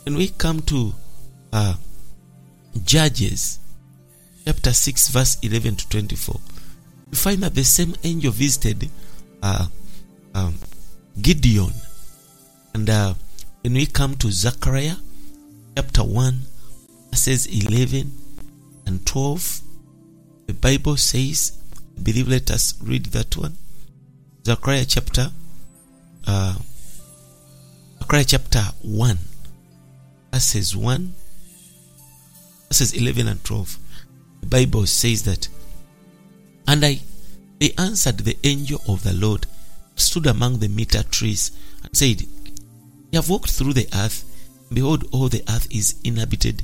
When 0.04 0.16
we 0.16 0.30
come 0.30 0.62
to 0.64 0.94
uh, 1.54 1.76
Judges 2.84 3.60
chapter 4.46 4.74
6, 4.74 5.10
verse 5.10 5.38
11 5.42 5.76
to 5.78 5.90
24, 5.90 6.40
we 7.10 7.16
find 7.18 7.44
that 7.44 7.56
the 7.56 7.64
same 7.64 7.96
angel 8.04 8.32
visited 8.32 8.90
uh, 9.42 9.68
um, 10.34 10.56
Gideon. 11.22 11.72
And 12.74 12.90
uh, 12.90 13.14
when 13.62 13.74
we 13.74 13.86
come 13.86 14.16
to 14.16 14.32
Zechariah 14.32 14.96
chapter 15.76 16.04
1, 16.04 16.42
verses 17.12 17.46
11 17.48 18.12
and 18.86 19.06
12, 19.06 19.62
the 20.48 20.54
Bible 20.54 20.98
says, 20.98 21.58
I 21.98 22.02
believe, 22.02 22.28
let 22.28 22.52
us 22.52 22.76
read 22.82 23.08
that 23.08 23.36
one. 23.36 23.58
Zechariah 24.46 24.86
chapter, 24.86 25.32
uh, 26.26 26.58
Zechariah 28.00 28.26
chapter 28.26 28.64
1, 28.84 29.18
verses 30.32 30.76
1, 30.76 31.14
verses 32.70 32.94
11 32.94 33.28
and 33.28 33.44
12. 33.44 33.78
The 34.42 34.48
Bible 34.48 34.86
says 34.86 35.24
that, 35.24 35.48
and 36.68 36.86
I, 36.86 37.02
they 37.60 37.74
answered 37.78 38.20
the 38.20 38.38
angel 38.44 38.82
of 38.88 39.04
the 39.04 39.14
Lord, 39.14 39.48
stood 39.96 40.28
among 40.28 40.60
the 40.60 40.68
myrtle 40.70 41.04
trees, 41.04 41.52
and 41.84 41.96
said, 41.98 42.24
You 43.12 43.20
have 43.20 43.30
walked 43.30 43.52
through 43.52 43.74
the 43.74 43.88
earth, 43.96 44.24
behold, 44.72 45.08
all 45.12 45.30
the 45.30 45.44
earth 45.50 45.68
is 45.72 45.96
inhabited 46.04 46.64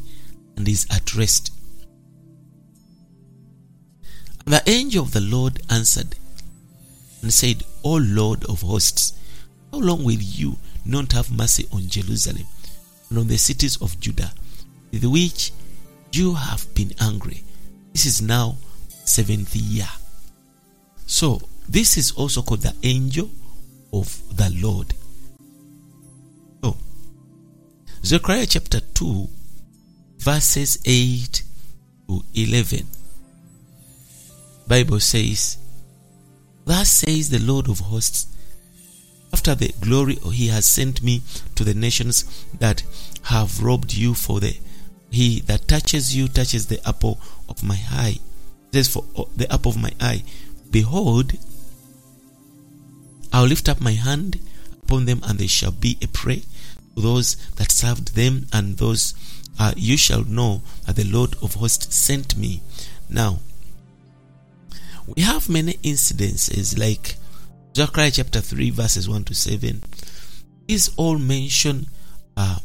and 0.58 0.68
is 0.68 0.86
at 0.92 1.16
rest. 1.16 1.52
And 4.46 4.54
the 4.54 4.70
angel 4.70 5.04
of 5.04 5.14
the 5.14 5.22
Lord 5.22 5.62
answered 5.70 6.16
and 7.22 7.34
said, 7.34 7.64
O 7.84 7.94
Lord 7.96 8.44
of 8.46 8.62
hosts, 8.62 9.14
how 9.72 9.80
long 9.80 10.04
will 10.04 10.20
you 10.20 10.58
not 10.86 11.14
have 11.14 11.32
mercy 11.32 11.66
on 11.72 11.88
Jerusalem 11.88 12.46
and 13.10 13.20
on 13.20 13.28
the 13.28 13.38
cities 13.38 13.82
of 13.82 14.00
Judah, 14.00 14.34
with 14.92 15.06
which 15.06 15.52
you 16.12 16.34
have 16.34 16.74
been 16.76 16.92
angry? 17.00 17.44
This 17.94 18.06
is 18.06 18.22
now 18.22 18.58
seventh 19.06 19.56
year. 19.56 19.88
So 21.06 21.42
this 21.70 21.98
is 21.98 22.12
also 22.12 22.42
called 22.42 22.62
the 22.62 22.76
angel 22.84 23.30
of 23.94 24.22
the 24.36 24.50
Lord. 24.62 24.94
Zechariah 28.06 28.46
chapter 28.46 28.82
2 28.82 29.30
verses 30.18 30.78
8 30.84 31.42
to 32.10 32.22
11 32.36 32.86
Bible 34.68 35.00
says 35.00 35.58
Thus 36.66 36.90
says 36.90 37.30
the 37.30 37.40
Lord 37.40 37.70
of 37.70 37.80
hosts 37.80 38.28
after 39.32 39.56
the 39.56 39.74
glory 39.80 40.16
he 40.34 40.48
has 40.48 40.66
sent 40.66 41.02
me 41.02 41.22
to 41.56 41.64
the 41.64 41.74
nations 41.74 42.46
that 42.60 42.84
have 43.24 43.64
robbed 43.64 43.94
you 43.94 44.14
for 44.14 44.42
the 44.42 44.58
he 45.10 45.40
that 45.48 45.70
touches 45.70 46.14
you 46.14 46.28
touches 46.28 46.68
the 46.68 46.86
apple 46.86 47.22
of 47.48 47.64
my 47.64 47.80
eye. 47.90 48.20
Says 48.74 48.90
for 48.90 49.06
oh, 49.16 49.30
the 49.34 49.50
apple 49.50 49.72
of 49.72 49.82
my 49.82 49.94
eye. 50.02 50.24
Behold 50.70 51.32
I'll 53.32 53.46
lift 53.46 53.70
up 53.70 53.80
my 53.80 53.94
hand 53.94 54.42
upon 54.82 55.06
them 55.06 55.22
and 55.24 55.40
they 55.40 55.48
shall 55.48 55.72
be 55.72 55.98
a 56.02 56.08
prey 56.10 56.44
those 56.96 57.36
that 57.56 57.72
served 57.72 58.16
them 58.16 58.48
and 58.54 58.78
those 58.78 59.14
uh, 59.60 59.74
you 59.76 59.98
shall 59.98 60.24
know 60.24 60.62
that 60.86 60.96
the 60.96 61.04
Lord 61.04 61.36
of 61.42 61.56
hosts 61.56 61.96
sent 61.96 62.38
me. 62.38 62.62
Now 63.10 63.40
we 65.08 65.24
have 65.24 65.50
many 65.50 65.74
incidences 65.84 66.78
like 66.78 67.16
Zechariah 67.76 68.12
chapter 68.12 68.42
3 68.42 68.70
verses 68.70 69.10
1 69.10 69.24
to 69.26 69.34
7 69.34 69.82
these 70.68 70.96
all 70.96 71.18
mention 71.18 71.88
uh, 72.38 72.60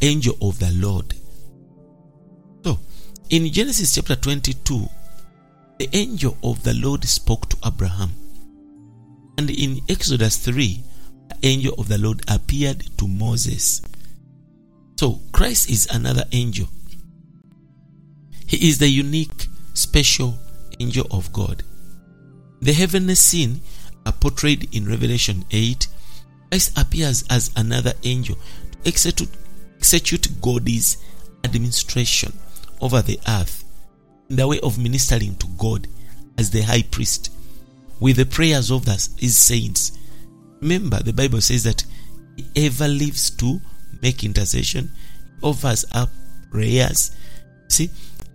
angel 0.00 0.36
of 0.42 0.58
the 0.58 0.70
Lord. 0.72 1.14
So 2.64 2.78
in 3.30 3.52
Genesis 3.52 3.94
chapter 3.94 4.16
22 4.16 4.88
the 5.78 5.88
angel 5.96 6.36
of 6.44 6.62
the 6.62 6.74
Lord 6.74 7.04
spoke 7.04 7.48
to 7.48 7.56
Abraham. 7.66 8.12
And 9.36 9.50
in 9.50 9.80
Exodus 9.88 10.36
3, 10.36 10.76
the 10.76 10.91
angel 11.42 11.74
of 11.78 11.88
the 11.88 11.98
Lord 11.98 12.22
appeared 12.28 12.84
to 12.98 13.06
Moses. 13.06 13.82
So 14.98 15.20
Christ 15.32 15.70
is 15.70 15.88
another 15.90 16.24
angel. 16.32 16.68
He 18.46 18.68
is 18.68 18.78
the 18.78 18.88
unique, 18.88 19.46
special 19.74 20.38
angel 20.78 21.06
of 21.10 21.32
God. 21.32 21.62
The 22.60 22.72
heavenly 22.72 23.14
scene 23.14 23.60
are 24.06 24.12
portrayed 24.12 24.74
in 24.74 24.88
Revelation 24.88 25.44
8. 25.50 25.88
Christ 26.50 26.78
appears 26.78 27.24
as 27.30 27.50
another 27.56 27.94
angel 28.04 28.36
to 28.36 28.78
execute, 28.88 29.30
execute 29.78 30.40
God's 30.40 30.98
administration 31.44 32.32
over 32.80 33.02
the 33.02 33.18
earth 33.28 33.64
in 34.28 34.36
the 34.36 34.46
way 34.46 34.60
of 34.60 34.78
ministering 34.78 35.36
to 35.36 35.46
God 35.58 35.88
as 36.38 36.50
the 36.50 36.62
high 36.62 36.82
priest 36.82 37.30
with 38.00 38.16
the 38.16 38.26
prayers 38.26 38.70
of 38.70 38.84
his 38.86 39.36
saints. 39.36 39.98
Remember, 40.62 41.02
the 41.02 41.12
Bible 41.12 41.40
says 41.40 41.64
that 41.64 41.84
he 42.36 42.66
ever 42.66 42.86
lives 42.86 43.30
to 43.30 43.60
make 44.00 44.24
intercession, 44.24 44.90
he 45.40 45.46
offers 45.46 45.84
up 45.92 46.08
prayers. 46.50 47.10
See, 47.68 47.90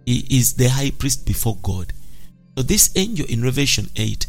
he 0.06 0.26
is 0.30 0.54
the 0.54 0.68
high 0.68 0.92
priest 0.92 1.26
before 1.26 1.58
God. 1.64 1.94
So 2.58 2.64
this 2.64 2.92
angel 2.98 3.26
in 3.30 3.44
Revelation 3.44 3.90
8 3.96 4.28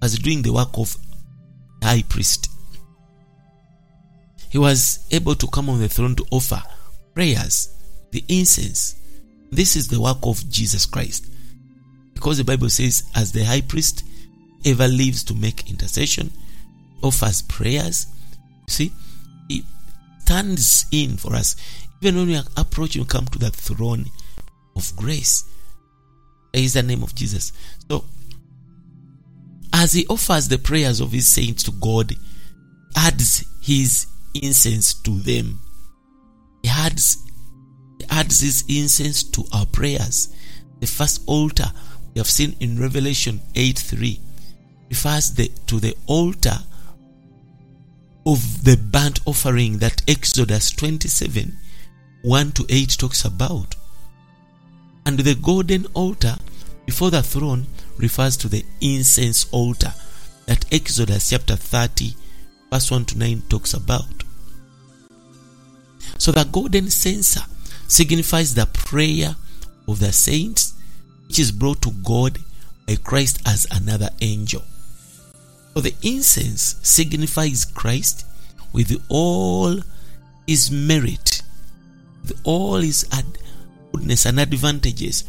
was 0.00 0.18
doing 0.18 0.42
the 0.42 0.52
work 0.52 0.70
of 0.74 0.96
high 1.82 2.02
priest. 2.08 2.48
He 4.48 4.58
was 4.58 5.06
able 5.10 5.34
to 5.34 5.46
come 5.48 5.68
on 5.68 5.80
the 5.80 5.88
throne 5.88 6.14
to 6.16 6.26
offer 6.30 6.62
prayers, 7.14 7.74
the 8.12 8.24
incense. 8.28 8.94
This 9.50 9.74
is 9.74 9.88
the 9.88 10.00
work 10.00 10.18
of 10.22 10.48
Jesus 10.48 10.86
Christ. 10.86 11.26
Because 12.14 12.38
the 12.38 12.44
Bible 12.44 12.70
says, 12.70 13.10
as 13.16 13.32
the 13.32 13.44
high 13.44 13.62
priest 13.62 14.04
ever 14.64 14.86
lives 14.86 15.24
to 15.24 15.34
make 15.34 15.68
intercession, 15.68 16.30
offers 17.02 17.42
prayers, 17.42 18.06
see, 18.68 18.92
he 19.48 19.64
stands 20.20 20.86
in 20.92 21.16
for 21.16 21.34
us. 21.34 21.56
Even 22.00 22.16
when 22.16 22.26
we 22.28 22.36
are 22.36 22.44
approaching, 22.56 23.04
come 23.04 23.26
to 23.26 23.38
the 23.38 23.50
throne 23.50 24.06
of 24.76 24.94
grace. 24.96 25.44
Is 26.52 26.74
the 26.74 26.82
name 26.82 27.02
of 27.02 27.14
Jesus. 27.14 27.52
So, 27.88 28.04
as 29.72 29.92
he 29.92 30.06
offers 30.08 30.48
the 30.48 30.58
prayers 30.58 31.00
of 31.00 31.12
his 31.12 31.28
saints 31.28 31.62
to 31.64 31.70
God, 31.70 32.12
adds 32.96 33.44
his 33.62 34.06
incense 34.34 34.94
to 35.02 35.10
them. 35.20 35.60
He 36.62 36.68
adds, 36.68 37.24
he 37.98 38.04
adds 38.10 38.40
his 38.40 38.64
incense 38.68 39.22
to 39.30 39.44
our 39.52 39.66
prayers. 39.66 40.34
The 40.80 40.86
first 40.86 41.22
altar 41.26 41.66
we 42.14 42.18
have 42.18 42.26
seen 42.26 42.56
in 42.60 42.80
Revelation 42.80 43.40
8 43.54 43.78
3 43.78 44.20
refers 44.88 45.34
the, 45.34 45.48
to 45.66 45.78
the 45.78 45.94
altar 46.06 46.58
of 48.30 48.62
the 48.62 48.76
burnt 48.76 49.18
offering 49.26 49.78
that 49.78 50.02
Exodus 50.06 50.70
27 50.70 51.56
1 52.22 52.52
to 52.52 52.64
8 52.68 52.90
talks 52.90 53.24
about. 53.24 53.74
And 55.04 55.18
the 55.18 55.34
golden 55.34 55.86
altar 55.94 56.36
before 56.86 57.10
the 57.10 57.24
throne 57.24 57.66
refers 57.98 58.36
to 58.36 58.48
the 58.48 58.64
incense 58.80 59.46
altar 59.50 59.92
that 60.46 60.64
Exodus 60.72 61.30
chapter 61.30 61.56
30, 61.56 62.14
verse 62.70 62.88
1 62.88 63.04
to 63.06 63.18
9 63.18 63.42
talks 63.48 63.74
about. 63.74 64.22
So 66.18 66.30
the 66.30 66.44
golden 66.44 66.88
censer 66.88 67.42
signifies 67.88 68.54
the 68.54 68.66
prayer 68.66 69.34
of 69.88 69.98
the 69.98 70.12
saints, 70.12 70.74
which 71.26 71.40
is 71.40 71.50
brought 71.50 71.82
to 71.82 71.90
God 71.90 72.38
by 72.86 72.94
Christ 72.94 73.40
as 73.44 73.66
another 73.72 74.10
angel. 74.20 74.62
So 75.74 75.80
the 75.80 75.94
incense 76.02 76.76
signifies 76.82 77.64
Christ 77.64 78.26
with 78.72 79.02
all 79.08 79.80
his 80.46 80.70
merit, 80.70 81.42
with 82.22 82.40
all 82.44 82.76
his 82.76 83.04
goodness 83.92 84.26
and 84.26 84.40
advantages 84.40 85.24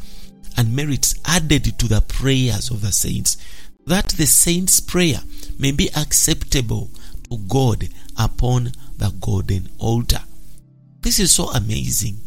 and 0.57 0.75
merits 0.75 1.15
added 1.25 1.77
to 1.79 1.87
the 1.87 2.01
prayers 2.01 2.69
of 2.71 2.81
the 2.81 2.91
saints, 2.91 3.37
that 3.85 4.09
the 4.09 4.25
saints' 4.25 4.79
prayer 4.79 5.19
may 5.57 5.71
be 5.71 5.89
acceptable 5.95 6.89
to 7.29 7.37
God 7.47 7.87
upon 8.17 8.71
the 8.97 9.13
golden 9.21 9.69
altar. 9.79 10.21
This 11.01 11.19
is 11.19 11.31
so 11.31 11.49
amazing. 11.51 12.17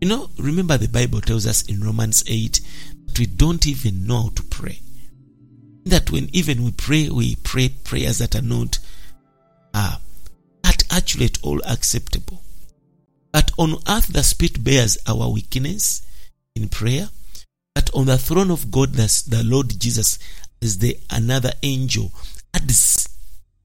You 0.00 0.08
know, 0.08 0.30
remember 0.38 0.76
the 0.76 0.88
Bible 0.88 1.20
tells 1.20 1.46
us 1.46 1.62
in 1.62 1.82
Romans 1.84 2.24
8 2.26 2.60
that 3.06 3.18
we 3.18 3.26
don't 3.26 3.66
even 3.66 4.06
know 4.06 4.22
how 4.22 4.28
to 4.30 4.42
pray. 4.44 4.80
That 5.84 6.10
when 6.10 6.28
even 6.32 6.64
we 6.64 6.72
pray, 6.72 7.08
we 7.08 7.36
pray 7.36 7.70
prayers 7.70 8.18
that 8.18 8.36
are 8.36 8.42
not 8.42 8.78
uh, 9.72 9.96
at 10.64 10.84
actually 10.90 11.26
at 11.26 11.38
all 11.42 11.60
acceptable. 11.66 12.42
But 13.32 13.52
on 13.58 13.76
earth 13.88 14.08
the 14.08 14.22
Spirit 14.22 14.62
bears 14.62 14.98
our 15.06 15.30
weakness 15.30 16.02
in 16.54 16.68
prayer. 16.68 17.08
But 17.74 17.90
on 17.94 18.06
the 18.06 18.18
throne 18.18 18.50
of 18.50 18.70
God, 18.70 18.94
the, 18.94 19.24
the 19.28 19.44
Lord 19.44 19.78
Jesus 19.78 20.18
is 20.60 20.78
the 20.78 20.98
another 21.10 21.52
angel 21.62 22.12
adds 22.54 23.08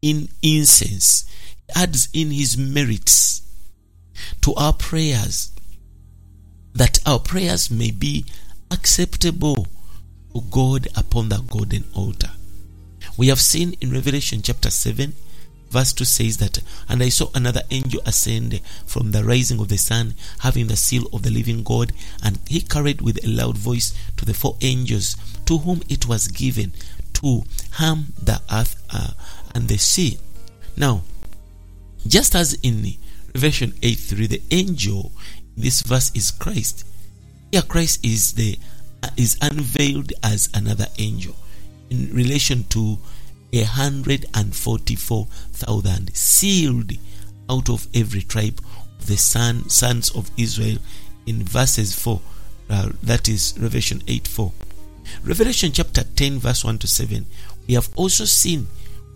in 0.01 0.29
incense, 0.41 1.25
adds 1.75 2.09
in 2.13 2.31
his 2.31 2.57
merits 2.57 3.41
to 4.41 4.53
our 4.53 4.73
prayers, 4.73 5.51
that 6.73 6.99
our 7.05 7.19
prayers 7.19 7.71
may 7.71 7.91
be 7.91 8.25
acceptable 8.71 9.67
God 10.41 10.87
upon 10.95 11.29
the 11.29 11.37
golden 11.39 11.85
altar. 11.93 12.31
We 13.17 13.27
have 13.27 13.39
seen 13.41 13.75
in 13.81 13.91
Revelation 13.91 14.41
chapter 14.41 14.69
7 14.69 15.13
verse 15.75 15.91
2 15.91 16.05
says 16.05 16.37
that, 16.37 16.59
And 16.87 17.03
I 17.03 17.09
saw 17.09 17.27
another 17.35 17.61
angel 17.69 18.01
ascend 18.05 18.61
from 18.85 19.11
the 19.11 19.25
rising 19.25 19.59
of 19.59 19.67
the 19.67 19.77
sun, 19.77 20.15
having 20.39 20.67
the 20.67 20.77
seal 20.77 21.05
of 21.11 21.23
the 21.23 21.29
living 21.29 21.63
God, 21.63 21.91
and 22.23 22.39
he 22.47 22.61
carried 22.61 23.01
with 23.01 23.23
a 23.25 23.27
loud 23.27 23.57
voice 23.57 23.93
to 24.15 24.23
the 24.23 24.33
four 24.33 24.55
angels, 24.61 25.17
to 25.45 25.57
whom 25.57 25.81
it 25.89 26.07
was 26.07 26.29
given 26.29 26.71
to 27.13 27.43
harm 27.73 28.13
the 28.21 28.41
earth 28.51 28.81
uh, 28.89 29.11
and 29.53 29.67
the 29.67 29.77
sea. 29.77 30.17
Now, 30.77 31.03
just 32.07 32.35
as 32.35 32.53
in 32.63 32.93
Revelation 33.33 33.73
8 33.83 33.95
3, 33.95 34.27
the 34.27 34.41
angel 34.51 35.11
in 35.57 35.63
this 35.63 35.81
verse 35.81 36.09
is 36.15 36.31
Christ. 36.31 36.85
Here, 37.51 37.61
Christ 37.61 38.05
is 38.05 38.33
the 38.33 38.57
is 39.17 39.37
unveiled 39.41 40.13
as 40.23 40.49
another 40.53 40.87
angel 40.97 41.35
in 41.89 42.13
relation 42.13 42.63
to 42.65 42.97
a 43.53 43.63
hundred 43.63 44.25
and 44.33 44.55
forty-four 44.55 45.25
thousand 45.53 46.13
sealed 46.15 46.91
out 47.49 47.69
of 47.69 47.87
every 47.93 48.21
tribe 48.21 48.59
of 48.99 49.07
the 49.07 49.17
son, 49.17 49.69
sons 49.69 50.09
of 50.11 50.29
Israel 50.37 50.77
in 51.25 51.43
verses 51.43 51.93
4 51.95 52.19
uh, 52.69 52.89
that 53.03 53.29
is 53.29 53.55
Revelation 53.59 54.01
8 54.07 54.27
4 54.27 54.51
Revelation 55.23 55.71
chapter 55.71 56.03
10 56.03 56.39
verse 56.39 56.63
1 56.63 56.79
to 56.79 56.87
7 56.87 57.25
we 57.67 57.75
have 57.75 57.89
also 57.95 58.25
seen 58.25 58.67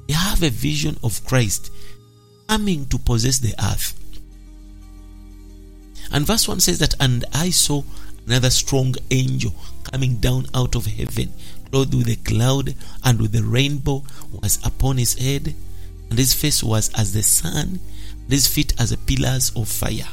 we 0.08 0.14
have 0.16 0.42
a 0.42 0.50
vision 0.50 0.98
of 1.04 1.24
Christ 1.26 1.72
coming 2.48 2.88
to 2.88 2.98
possess 2.98 3.38
the 3.38 3.54
earth. 3.64 3.94
And 6.12 6.26
verse 6.26 6.48
1 6.48 6.62
says 6.62 6.80
that 6.80 6.96
and 7.00 7.26
I 7.32 7.52
saw 7.52 7.84
another 8.26 8.50
strong 8.50 8.96
angel 9.12 9.54
coming 9.84 10.18
down 10.18 10.46
out 10.54 10.76
of 10.76 10.86
heaven 10.86 11.34
clothed 11.72 11.94
with 11.94 12.10
a 12.10 12.16
cloud 12.16 12.76
and 13.04 13.22
with 13.22 13.36
a 13.36 13.44
rainbow 13.44 14.04
was 14.32 14.60
upon 14.64 14.98
his 14.98 15.16
head, 15.16 15.56
and 16.10 16.18
his 16.20 16.34
face 16.34 16.64
was 16.64 16.90
as 16.96 17.14
the 17.14 17.24
sun, 17.24 17.80
and 18.24 18.32
his 18.32 18.48
feet 18.48 18.74
as 18.80 18.90
the 18.90 18.98
pillars 18.98 19.52
of 19.56 19.68
fire. 19.68 20.08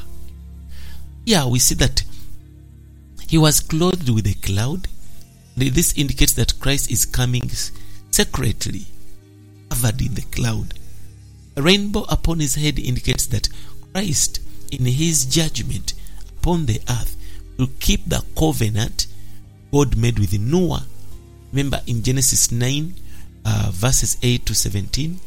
Here 1.25 1.45
we 1.47 1.59
see 1.59 1.75
that 1.75 2.03
he 3.27 3.37
was 3.37 3.59
clothed 3.59 4.09
with 4.09 4.27
a 4.27 4.35
cloud. 4.35 4.87
This 5.55 5.97
indicates 5.97 6.33
that 6.33 6.59
Christ 6.59 6.91
is 6.91 7.05
coming 7.05 7.49
secretly, 8.11 8.85
covered 9.69 10.01
in 10.01 10.13
the 10.13 10.21
cloud. 10.21 10.75
A 11.55 11.61
rainbow 11.61 12.05
upon 12.07 12.39
his 12.39 12.55
head 12.55 12.77
indicates 12.77 13.25
that 13.27 13.49
Christ, 13.91 14.39
in 14.71 14.85
his 14.85 15.25
judgment 15.25 15.93
upon 16.37 16.67
the 16.67 16.79
earth, 16.87 17.16
will 17.57 17.69
keep 17.79 18.05
the 18.07 18.23
covenant 18.37 19.07
God 19.71 19.97
made 19.97 20.19
with 20.19 20.39
Noah 20.39 20.85
Remember 21.51 21.81
in 21.87 22.03
Genesis 22.03 22.51
9, 22.51 22.93
uh, 23.45 23.69
verses 23.71 24.17
8 24.21 24.45
to 24.45 24.53
17, 24.53 25.19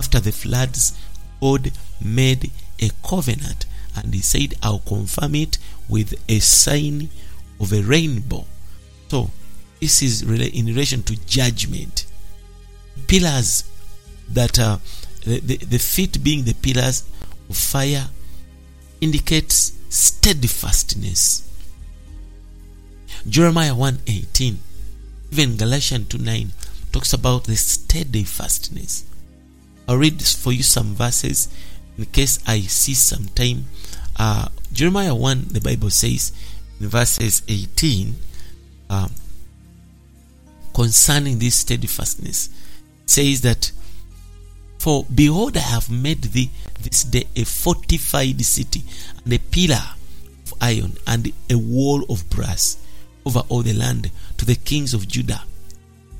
after 0.00 0.20
the 0.20 0.32
floods, 0.32 0.98
God 1.40 1.72
made 2.04 2.50
a 2.80 2.90
covenant 3.06 3.66
and 3.96 4.12
He 4.12 4.20
said, 4.20 4.54
I'll 4.62 4.80
confirm 4.80 5.34
it 5.34 5.58
with 5.88 6.14
a 6.28 6.40
sign 6.40 7.08
of 7.60 7.72
a 7.72 7.82
rainbow. 7.82 8.44
So, 9.08 9.30
this 9.80 10.02
is 10.02 10.22
in 10.22 10.66
relation 10.66 11.02
to 11.04 11.16
judgment. 11.26 12.06
Pillars 13.06 13.64
that 14.28 14.58
are 14.58 14.80
the, 15.24 15.40
the, 15.40 15.56
the 15.56 15.78
feet 15.78 16.22
being 16.22 16.44
the 16.44 16.54
pillars 16.54 17.04
of 17.48 17.56
fire 17.56 18.08
indicates 19.00 19.72
steadfastness. 19.88 21.47
Jeremiah 23.26 23.74
1:18 23.74 24.58
Even 25.32 25.56
Galatians 25.56 26.08
2 26.08 26.18
9 26.18 26.52
talks 26.92 27.12
about 27.12 27.44
the 27.44 27.56
steadfastness. 27.56 29.04
I'll 29.86 29.96
read 29.96 30.22
for 30.22 30.52
you 30.52 30.62
some 30.62 30.94
verses 30.94 31.48
in 31.96 32.06
case 32.06 32.38
I 32.46 32.60
see 32.60 32.94
some 32.94 33.26
time. 33.34 33.66
Uh, 34.16 34.48
Jeremiah 34.72 35.14
1, 35.14 35.48
the 35.50 35.60
Bible 35.60 35.90
says 35.90 36.32
in 36.80 36.88
verses 36.88 37.42
18, 37.48 38.14
um, 38.90 39.12
concerning 40.74 41.38
this 41.38 41.56
steadfastness, 41.56 42.50
says 43.06 43.40
that, 43.42 43.72
For 44.78 45.04
behold, 45.12 45.56
I 45.56 45.60
have 45.60 45.90
made 45.90 46.22
thee 46.22 46.50
this 46.80 47.04
day 47.04 47.26
a 47.34 47.44
fortified 47.44 48.40
city, 48.44 48.84
and 49.24 49.32
a 49.32 49.38
pillar 49.38 49.82
of 50.46 50.54
iron, 50.60 50.96
and 51.06 51.32
a 51.50 51.58
wall 51.58 52.04
of 52.08 52.28
brass 52.30 52.76
over 53.28 53.42
all 53.50 53.62
the 53.62 53.74
land 53.74 54.10
to 54.38 54.46
the 54.46 54.54
kings 54.54 54.94
of 54.94 55.06
Judah, 55.06 55.42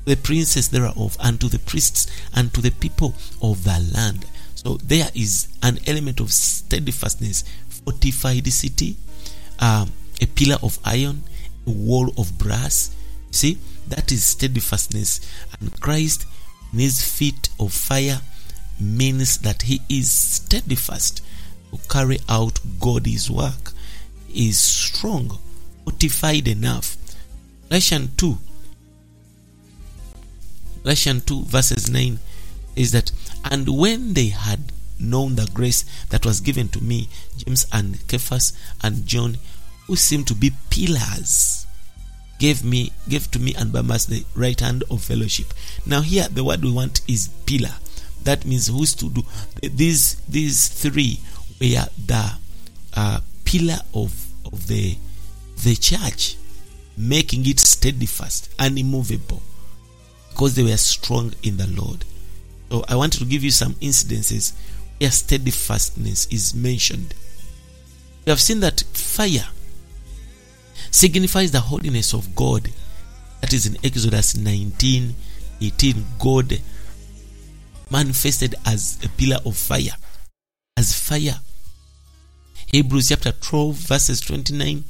the 0.05 0.15
princes 0.15 0.69
thereof, 0.69 1.17
and 1.19 1.41
to 1.41 1.49
the 1.49 1.57
priests, 1.57 2.05
and 2.35 2.53
to 2.53 2.61
the 2.61 2.69
people 2.69 3.15
of 3.41 3.63
the 3.63 3.91
land. 3.95 4.25
So 4.53 4.77
there 4.83 5.09
is 5.15 5.47
an 5.63 5.79
element 5.87 6.19
of 6.19 6.31
steadfastness, 6.31 7.43
fortified 7.67 8.47
city, 8.47 8.95
um, 9.57 9.91
a 10.21 10.27
pillar 10.27 10.57
of 10.61 10.77
iron, 10.85 11.23
a 11.65 11.71
wall 11.71 12.13
of 12.17 12.37
brass. 12.37 12.95
See, 13.31 13.57
that 13.87 14.11
is 14.11 14.23
steadfastness. 14.23 15.19
And 15.59 15.79
Christ 15.81 16.27
in 16.73 16.79
his 16.79 17.03
feet 17.03 17.49
of 17.59 17.73
fire 17.73 18.21
means 18.79 19.39
that 19.39 19.63
he 19.63 19.81
is 19.89 20.11
steadfast 20.11 21.23
to 21.71 21.79
carry 21.89 22.19
out 22.29 22.59
God's 22.79 23.31
work. 23.31 23.71
Is 24.31 24.59
strong, 24.59 25.39
fortified 25.85 26.47
enough. 26.47 26.98
Galatians 27.69 28.09
2 28.17 28.37
Galatians 30.83 31.23
2 31.25 31.43
verses 31.45 31.89
9 31.89 32.19
is 32.75 32.91
that 32.91 33.11
and 33.45 33.69
when 33.77 34.13
they 34.13 34.27
had 34.27 34.71
known 34.99 35.35
the 35.35 35.49
grace 35.53 35.85
that 36.09 36.25
was 36.25 36.41
given 36.41 36.67
to 36.69 36.83
me, 36.83 37.07
James 37.37 37.65
and 37.71 37.97
Cephas 38.09 38.53
and 38.83 39.05
John, 39.05 39.37
who 39.87 39.95
seemed 39.95 40.27
to 40.27 40.35
be 40.35 40.51
pillars, 40.69 41.65
gave 42.37 42.63
me 42.63 42.91
gave 43.07 43.29
to 43.31 43.39
me 43.39 43.53
and 43.55 43.71
Barnabas 43.71 44.05
the 44.05 44.25
right 44.35 44.59
hand 44.59 44.83
of 44.89 45.03
fellowship. 45.03 45.53
Now 45.85 46.01
here 46.01 46.27
the 46.29 46.43
word 46.43 46.63
we 46.63 46.71
want 46.71 47.01
is 47.07 47.29
pillar. 47.45 47.73
That 48.23 48.45
means 48.45 48.67
who's 48.67 48.93
to 48.95 49.09
do 49.09 49.23
these 49.61 50.15
these 50.27 50.67
three 50.67 51.19
were 51.59 51.85
the 52.05 52.31
uh, 52.93 53.19
pillar 53.45 53.79
of 53.93 54.11
of 54.45 54.67
the 54.67 54.97
the 55.63 55.75
church, 55.75 56.35
making 56.99 57.47
it 57.47 57.59
steadfast 57.59 58.53
and 58.59 58.77
immovable, 58.77 59.41
because 60.29 60.55
they 60.55 60.63
were 60.63 60.75
strong 60.75 61.33
in 61.41 61.55
the 61.55 61.67
Lord. 61.67 62.03
So 62.69 62.83
I 62.89 62.97
want 62.97 63.13
to 63.13 63.25
give 63.25 63.41
you 63.43 63.51
some 63.51 63.73
incidences 63.75 64.53
where 64.99 65.09
steadfastness 65.09 66.27
is 66.27 66.53
mentioned. 66.53 67.15
We 68.25 68.31
have 68.31 68.41
seen 68.41 68.59
that 68.59 68.81
fire 68.93 69.47
signifies 70.91 71.51
the 71.51 71.61
holiness 71.61 72.13
of 72.13 72.35
God. 72.35 72.69
That 73.41 73.53
is 73.53 73.65
in 73.65 73.77
Exodus 73.83 74.35
19 74.35 75.15
18. 75.61 76.05
God 76.19 76.61
manifested 77.89 78.55
as 78.65 78.99
a 79.03 79.09
pillar 79.09 79.39
of 79.45 79.55
fire, 79.55 79.95
as 80.75 80.93
fire. 80.93 81.39
Hebrews 82.67 83.09
chapter 83.09 83.31
12, 83.31 83.75
verses 83.75 84.21
29 84.21 84.83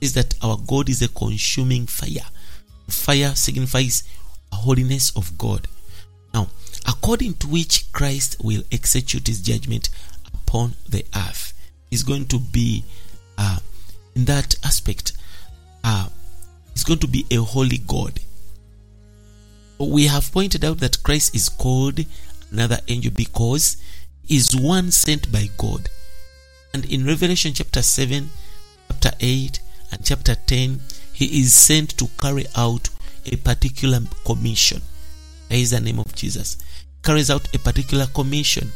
is 0.00 0.14
that 0.14 0.34
our 0.42 0.56
God 0.66 0.88
is 0.88 1.02
a 1.02 1.08
consuming 1.08 1.86
fire. 1.86 2.26
Fire 2.88 3.34
signifies 3.34 4.04
the 4.50 4.56
holiness 4.56 5.14
of 5.16 5.36
God. 5.38 5.68
Now, 6.32 6.48
according 6.86 7.34
to 7.34 7.48
which 7.48 7.92
Christ 7.92 8.36
will 8.42 8.62
execute 8.70 9.26
his 9.26 9.40
judgment 9.40 9.90
upon 10.34 10.74
the 10.88 11.04
earth, 11.14 11.52
is 11.90 12.02
going 12.02 12.26
to 12.26 12.38
be 12.38 12.84
uh, 13.36 13.58
in 14.14 14.24
that 14.26 14.54
aspect 14.64 15.12
uh, 15.84 16.08
is 16.74 16.84
going 16.84 16.98
to 17.00 17.08
be 17.08 17.26
a 17.30 17.36
holy 17.36 17.78
God. 17.78 18.20
We 19.78 20.06
have 20.06 20.32
pointed 20.32 20.64
out 20.64 20.78
that 20.78 21.02
Christ 21.02 21.34
is 21.34 21.48
called 21.48 22.00
another 22.50 22.78
angel 22.88 23.12
because 23.14 23.76
is 24.28 24.54
one 24.54 24.90
sent 24.90 25.30
by 25.32 25.48
God. 25.56 25.88
And 26.74 26.84
in 26.84 27.06
Revelation 27.06 27.52
chapter 27.54 27.80
7, 27.80 28.28
chapter 28.88 29.12
8, 29.20 29.60
and 29.90 30.04
chapter 30.04 30.34
10, 30.34 30.80
he 31.12 31.40
is 31.40 31.54
sent 31.54 31.96
to 31.98 32.08
carry 32.20 32.46
out 32.56 32.88
a 33.26 33.36
particular 33.36 34.00
commission. 34.24 34.82
Is 35.50 35.70
the 35.70 35.80
name 35.80 35.98
of 35.98 36.14
Jesus. 36.14 36.58
Carries 37.02 37.30
out 37.30 37.54
a 37.54 37.58
particular 37.58 38.06
commission. 38.06 38.70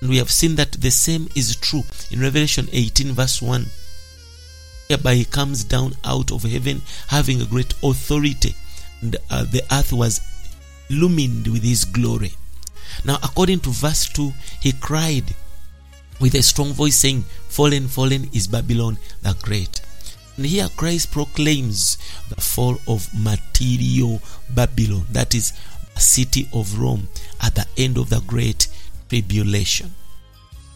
And 0.00 0.10
we 0.10 0.18
have 0.18 0.30
seen 0.30 0.56
that 0.56 0.72
the 0.72 0.90
same 0.90 1.28
is 1.34 1.56
true 1.56 1.84
in 2.10 2.20
Revelation 2.20 2.68
18, 2.70 3.12
verse 3.12 3.40
1 3.40 3.66
whereby 4.88 5.14
he 5.14 5.24
comes 5.24 5.64
down 5.64 5.94
out 6.04 6.30
of 6.30 6.42
heaven 6.42 6.80
having 7.08 7.40
a 7.40 7.46
great 7.46 7.74
authority 7.82 8.54
and 9.00 9.16
uh, 9.30 9.44
the 9.44 9.62
earth 9.72 9.92
was 9.92 10.20
illumined 10.90 11.46
with 11.48 11.62
his 11.62 11.84
glory 11.84 12.32
now 13.04 13.18
according 13.22 13.58
to 13.58 13.70
verse 13.70 14.08
2 14.10 14.32
he 14.60 14.72
cried 14.72 15.24
with 16.20 16.34
a 16.34 16.42
strong 16.42 16.72
voice 16.72 16.96
saying 16.96 17.22
fallen 17.48 17.88
fallen 17.88 18.28
is 18.32 18.46
babylon 18.46 18.96
the 19.22 19.36
great 19.42 19.80
and 20.36 20.46
here 20.46 20.68
christ 20.76 21.10
proclaims 21.10 21.98
the 22.28 22.40
fall 22.40 22.76
of 22.88 23.08
material 23.14 24.20
babylon 24.50 25.06
that 25.10 25.34
is 25.34 25.52
the 25.94 26.00
city 26.00 26.48
of 26.52 26.78
rome 26.78 27.08
at 27.42 27.54
the 27.54 27.66
end 27.76 27.96
of 27.96 28.10
the 28.10 28.20
great 28.26 28.68
tribulation 29.08 29.92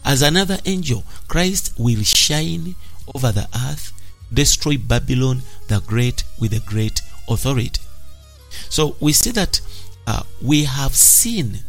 as 0.03 0.21
another 0.21 0.57
angel 0.65 1.03
christ 1.27 1.73
will 1.77 2.01
shine 2.03 2.75
over 3.13 3.31
the 3.31 3.47
earth 3.69 3.93
destroy 4.33 4.77
Babylon 4.77 5.41
the 5.67 5.81
Great 5.81 6.23
with 6.39 6.53
a 6.53 6.59
great 6.61 7.01
authority. 7.27 7.81
So 8.69 8.95
we 8.99 9.13
see 9.13 9.31
that 9.31 9.61
uh, 10.07 10.23
we 10.41 10.63
have 10.63 10.95
seen 10.95 11.59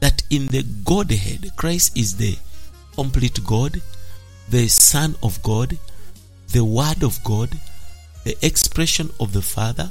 that 0.00 0.22
in 0.30 0.46
the 0.46 0.62
Godhead, 0.84 1.52
Christ 1.56 1.96
is 1.96 2.16
the 2.16 2.36
complete 2.94 3.44
God, 3.44 3.80
the 4.48 4.68
Son 4.68 5.16
of 5.22 5.42
God, 5.42 5.78
the 6.52 6.64
Word 6.64 7.02
of 7.02 7.22
God, 7.22 7.50
the 8.24 8.36
expression 8.44 9.10
of 9.20 9.32
the 9.32 9.42
Father, 9.42 9.90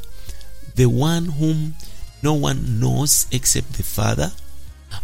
the 0.75 0.87
one 0.87 1.25
whom 1.25 1.75
no 2.21 2.33
one 2.33 2.79
knows 2.79 3.27
except 3.31 3.73
the 3.73 3.83
Father, 3.83 4.31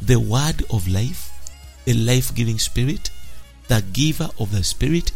the 0.01 0.19
Word 0.19 0.63
of 0.69 0.87
life, 0.87 1.31
the 1.85 1.93
life 1.93 2.35
giving 2.35 2.59
Spirit, 2.59 3.09
the 3.67 3.83
giver 3.93 4.29
of 4.37 4.51
the 4.51 4.63
Spirit, 4.63 5.11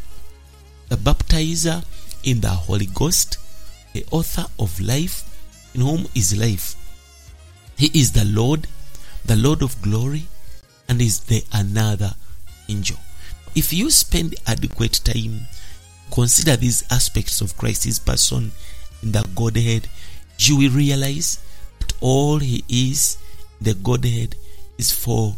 the 0.87 0.95
baptizer 0.95 1.83
in 2.23 2.41
the 2.41 2.49
Holy 2.49 2.87
Ghost, 2.87 3.37
the 3.93 4.05
author 4.11 4.45
of 4.57 4.79
life, 4.79 5.23
in 5.73 5.81
whom 5.81 6.07
is 6.15 6.37
life. 6.37 6.75
He 7.77 7.87
is 7.93 8.13
the 8.13 8.25
Lord, 8.25 8.67
the 9.25 9.35
Lord 9.35 9.61
of 9.61 9.81
glory, 9.81 10.23
and 10.87 11.01
is 11.01 11.19
the 11.21 11.43
another 11.51 12.13
angel. 12.69 12.97
If 13.55 13.73
you 13.73 13.89
spend 13.91 14.35
adequate 14.47 15.01
time, 15.03 15.47
consider 16.11 16.55
these 16.55 16.83
aspects 16.91 17.41
of 17.41 17.57
Christ's 17.57 17.99
person 17.99 18.51
in 19.03 19.11
the 19.11 19.27
Godhead, 19.35 19.87
you 20.37 20.57
will 20.57 20.71
realize 20.71 21.39
that 21.79 21.93
all 22.01 22.39
he 22.39 22.63
is, 22.69 23.17
the 23.61 23.73
Godhead, 23.73 24.35
is 24.77 24.91
for 24.91 25.35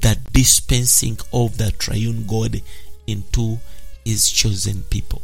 the 0.00 0.18
dispensing 0.32 1.18
of 1.32 1.56
the 1.56 1.70
triune 1.72 2.26
God 2.26 2.60
into 3.06 3.58
his 4.04 4.30
chosen 4.30 4.82
people. 4.90 5.22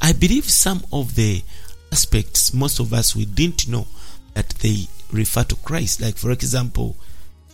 I 0.00 0.12
believe 0.12 0.44
some 0.44 0.84
of 0.92 1.14
the 1.14 1.42
aspects, 1.90 2.52
most 2.54 2.80
of 2.80 2.92
us, 2.92 3.16
we 3.16 3.24
didn't 3.24 3.68
know 3.68 3.86
that 4.34 4.48
they 4.60 4.86
refer 5.10 5.44
to 5.44 5.56
Christ. 5.56 6.00
Like, 6.00 6.16
for 6.16 6.30
example, 6.30 6.96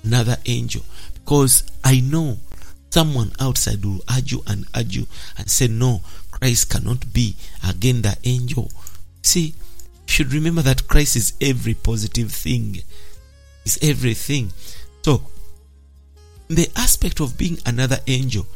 another 0.04 0.37
angel. 0.46 0.83
Because 1.14 1.64
I 1.85 2.00
know 2.00 2.38
someone 2.90 3.33
outside 3.40 3.85
will 3.85 4.00
argue 4.09 4.42
and 4.46 4.66
argue 4.74 5.07
and 5.37 5.50
say, 5.50 5.68
no, 5.68 6.00
Christ 6.40 6.70
cannot 6.70 7.12
be 7.12 7.37
again 7.66 8.03
the 8.03 8.16
angel. 8.24 8.70
See, 9.22 9.46
you 9.46 9.55
should 10.07 10.33
remember 10.33 10.62
that 10.62 10.88
Christ 10.88 11.16
is 11.16 11.33
every 11.40 11.74
positive 11.74 12.33
thing, 12.33 12.83
is 13.64 13.79
everything. 13.83 14.53
So, 15.03 15.22
the 16.48 16.68
aspect 16.77 17.20
of 17.20 17.37
being 17.37 17.59
another 17.66 17.98
angel 18.07 18.46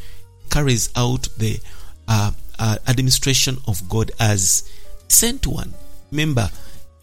carries 0.50 0.90
out 0.96 1.28
the 1.36 1.60
uh, 2.08 2.32
uh, 2.58 2.76
administration 2.86 3.58
of 3.66 3.88
God 3.88 4.12
as 4.18 4.70
sent 5.08 5.46
one. 5.46 5.74
Remember, 6.10 6.50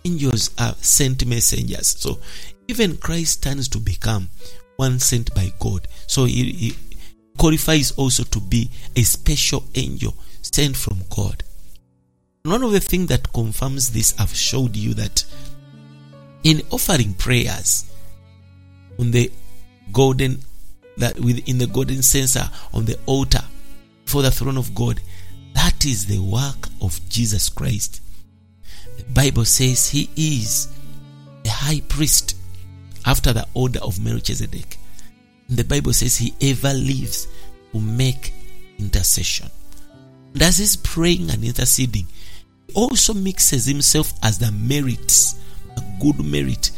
angels 0.06 0.52
are 0.58 0.76
sent 0.76 1.26
messengers. 1.26 1.88
So 1.88 2.20
even 2.68 2.98
Christ 2.98 3.44
turns 3.44 3.68
to 3.70 3.80
become 3.80 4.30
one 4.78 5.00
sent 5.00 5.34
by 5.36 5.52
God. 5.60 5.88
So 6.08 6.26
he, 6.26 6.52
he 6.52 6.76
qualifies 7.40 7.92
also 7.92 8.24
to 8.26 8.40
be 8.40 8.70
a 8.96 9.02
special 9.02 9.64
angel 9.74 10.14
sent 10.42 10.76
from 10.76 11.00
God. 11.10 11.44
One 12.44 12.64
of 12.64 12.72
the 12.72 12.80
things 12.80 13.08
that 13.08 13.34
confirms 13.34 13.92
this, 13.92 14.14
I've 14.20 14.36
showed 14.36 14.76
you 14.76 14.94
that 14.96 15.24
in 16.44 16.62
offering 16.70 17.14
prayers 17.14 17.92
on 19.00 19.12
the 19.12 19.32
golden 19.92 20.42
that 20.98 21.18
within 21.20 21.58
the 21.58 21.68
golden 21.68 22.02
censer 22.02 22.50
on 22.74 22.86
the 22.86 23.00
altar 23.06 23.44
for 24.06 24.22
the 24.22 24.32
throne 24.32 24.58
of 24.58 24.76
God. 24.76 25.00
That 25.54 25.86
is 25.86 26.06
the 26.06 26.20
work 26.20 26.68
of 26.82 27.00
Jesus 27.10 27.48
Christ. 27.48 28.02
The 28.98 29.04
Bible 29.06 29.46
says 29.46 29.90
he 29.90 30.10
is 30.16 30.68
a 31.46 31.50
high 31.50 31.82
priest 31.88 32.36
after 33.06 33.32
the 33.32 33.48
order 33.54 33.80
of 33.80 34.04
Melchizedek. 34.04 34.78
The 35.50 35.64
Bible 35.64 35.94
says 35.94 36.18
he 36.18 36.34
ever 36.42 36.74
lives 36.74 37.28
to 37.74 37.80
make 37.80 38.34
intercession. 38.78 39.50
As 40.40 40.58
he's 40.60 40.78
praying 40.78 41.32
and 41.32 41.44
interceding, 41.44 42.06
he 42.68 42.74
also 42.74 43.14
mixes 43.14 43.66
himself 43.66 44.14
as 44.24 44.38
the 44.38 44.52
merits, 44.52 45.36
a 45.76 45.82
good 46.00 46.24
merit, 46.24 46.72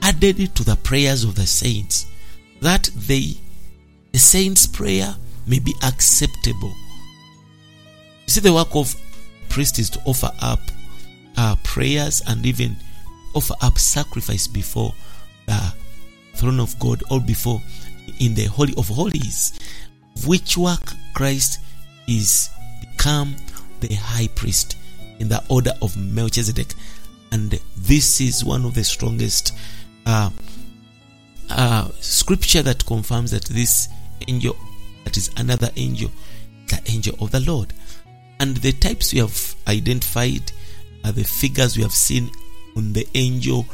added 0.00 0.54
to 0.54 0.64
the 0.64 0.76
prayers 0.76 1.24
of 1.24 1.34
the 1.34 1.46
saints, 1.46 2.06
that 2.60 2.88
they, 2.94 3.36
the 4.12 4.18
saints' 4.18 4.66
prayer 4.66 5.14
may 5.46 5.58
be 5.58 5.74
acceptable. 5.82 6.72
You 8.26 8.28
see, 8.28 8.40
the 8.40 8.52
work 8.52 8.74
of 8.74 8.94
priest 9.48 9.78
is 9.78 9.90
to 9.90 10.00
offer 10.04 10.30
up 10.40 10.60
uh, 11.36 11.56
prayers 11.64 12.22
and 12.28 12.46
even 12.46 12.76
offer 13.34 13.54
up 13.60 13.78
sacrifice 13.78 14.46
before 14.46 14.94
the 15.46 15.74
throne 16.42 16.58
of 16.58 16.76
God 16.80 17.04
or 17.08 17.20
before 17.20 17.62
in 18.18 18.34
the 18.34 18.46
Holy 18.46 18.74
of 18.76 18.88
Holies, 18.88 19.60
which 20.26 20.56
work 20.56 20.92
Christ 21.14 21.60
is 22.08 22.50
become 22.80 23.36
the 23.78 23.94
high 23.94 24.26
priest 24.34 24.76
in 25.20 25.28
the 25.28 25.40
order 25.48 25.70
of 25.80 25.96
Melchizedek. 25.96 26.74
And 27.30 27.60
this 27.76 28.20
is 28.20 28.44
one 28.44 28.64
of 28.64 28.74
the 28.74 28.82
strongest 28.82 29.56
uh, 30.04 30.30
uh, 31.48 31.88
scripture 32.00 32.62
that 32.62 32.84
confirms 32.86 33.30
that 33.30 33.44
this 33.44 33.88
angel, 34.26 34.56
that 35.04 35.16
is 35.16 35.30
another 35.36 35.70
angel, 35.76 36.10
the 36.66 36.82
angel 36.86 37.14
of 37.20 37.30
the 37.30 37.40
Lord. 37.40 37.72
And 38.40 38.56
the 38.56 38.72
types 38.72 39.12
we 39.12 39.20
have 39.20 39.54
identified 39.68 40.50
are 41.04 41.12
the 41.12 41.22
figures 41.22 41.76
we 41.76 41.84
have 41.84 41.92
seen 41.92 42.32
on 42.76 42.94
the 42.94 43.06
angel, 43.14 43.64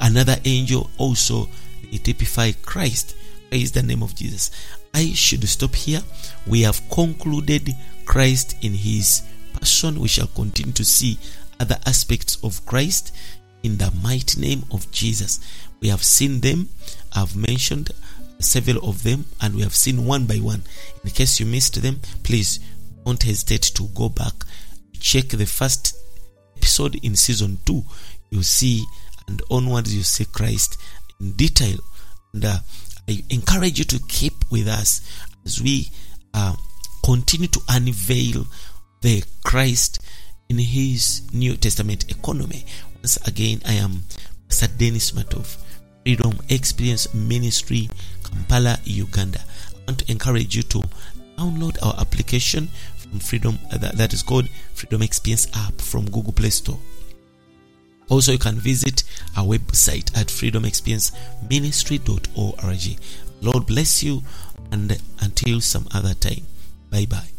another 0.00 0.36
angel 0.44 0.90
also 0.98 1.48
they 1.90 1.98
typify 1.98 2.52
Christ. 2.62 3.16
Praise 3.50 3.72
the 3.72 3.82
name 3.82 4.02
of 4.02 4.14
Jesus. 4.14 4.50
I 4.94 5.12
should 5.12 5.46
stop 5.48 5.74
here. 5.74 6.02
We 6.46 6.62
have 6.62 6.88
concluded 6.90 7.74
Christ 8.04 8.56
in 8.62 8.74
his 8.74 9.22
person. 9.54 10.00
We 10.00 10.08
shall 10.08 10.26
continue 10.28 10.72
to 10.72 10.84
see 10.84 11.18
other 11.60 11.78
aspects 11.86 12.42
of 12.42 12.64
Christ 12.66 13.14
in 13.62 13.78
the 13.78 13.92
mighty 14.02 14.40
name 14.40 14.64
of 14.70 14.90
Jesus. 14.90 15.40
We 15.80 15.88
have 15.88 16.04
seen 16.04 16.40
them. 16.40 16.68
I've 17.14 17.36
mentioned 17.36 17.90
several 18.38 18.88
of 18.88 19.02
them 19.02 19.24
and 19.40 19.54
we 19.54 19.62
have 19.62 19.74
seen 19.74 20.04
one 20.04 20.26
by 20.26 20.36
one. 20.36 20.62
In 21.04 21.10
case 21.10 21.40
you 21.40 21.46
missed 21.46 21.80
them, 21.80 22.00
please 22.22 22.60
don't 23.04 23.22
hesitate 23.22 23.62
to 23.62 23.88
go 23.94 24.08
back. 24.08 24.34
Check 25.00 25.28
the 25.28 25.46
first 25.46 25.96
episode 26.56 26.96
in 26.96 27.16
season 27.16 27.58
2. 27.64 27.82
You 28.30 28.42
see 28.42 28.84
and 29.26 29.42
onwards 29.50 29.94
you 29.94 30.02
see 30.02 30.24
Christ 30.24 30.78
in 31.20 31.32
detail. 31.32 31.78
And 32.32 32.44
uh, 32.44 32.58
I 33.08 33.24
encourage 33.30 33.78
you 33.78 33.84
to 33.86 34.00
keep 34.08 34.34
with 34.50 34.68
us 34.68 35.00
as 35.44 35.60
we 35.60 35.88
uh, 36.34 36.54
continue 37.04 37.48
to 37.48 37.60
unveil 37.68 38.46
the 39.00 39.22
Christ 39.44 40.00
in 40.48 40.58
his 40.58 41.28
New 41.32 41.56
Testament 41.56 42.10
economy. 42.10 42.64
Once 42.96 43.16
again, 43.26 43.60
I 43.66 43.74
am 43.74 44.02
Pastor 44.48 44.68
Dennis 44.76 45.12
Matov, 45.12 45.56
Freedom 46.04 46.38
Experience 46.48 47.12
Ministry, 47.14 47.88
Kampala, 48.24 48.78
Uganda. 48.84 49.40
I 49.74 49.78
want 49.86 50.00
to 50.00 50.10
encourage 50.10 50.56
you 50.56 50.62
to 50.64 50.82
download 51.36 51.78
our 51.82 51.94
application 52.00 52.68
from 52.96 53.20
Freedom, 53.20 53.58
uh, 53.72 53.78
that 53.78 54.12
is 54.12 54.22
called 54.22 54.48
Freedom 54.74 55.02
Experience 55.02 55.48
app 55.54 55.80
from 55.80 56.06
Google 56.10 56.32
Play 56.32 56.50
Store. 56.50 56.78
Also, 58.08 58.32
you 58.32 58.38
can 58.38 58.56
visit 58.56 59.04
our 59.36 59.44
website 59.44 60.16
at 60.16 60.28
freedomexperienceministry.org. 60.28 62.98
Lord 63.40 63.66
bless 63.66 64.02
you, 64.02 64.24
and 64.70 65.00
until 65.20 65.60
some 65.60 65.86
other 65.92 66.14
time, 66.14 66.46
bye 66.90 67.06
bye. 67.06 67.37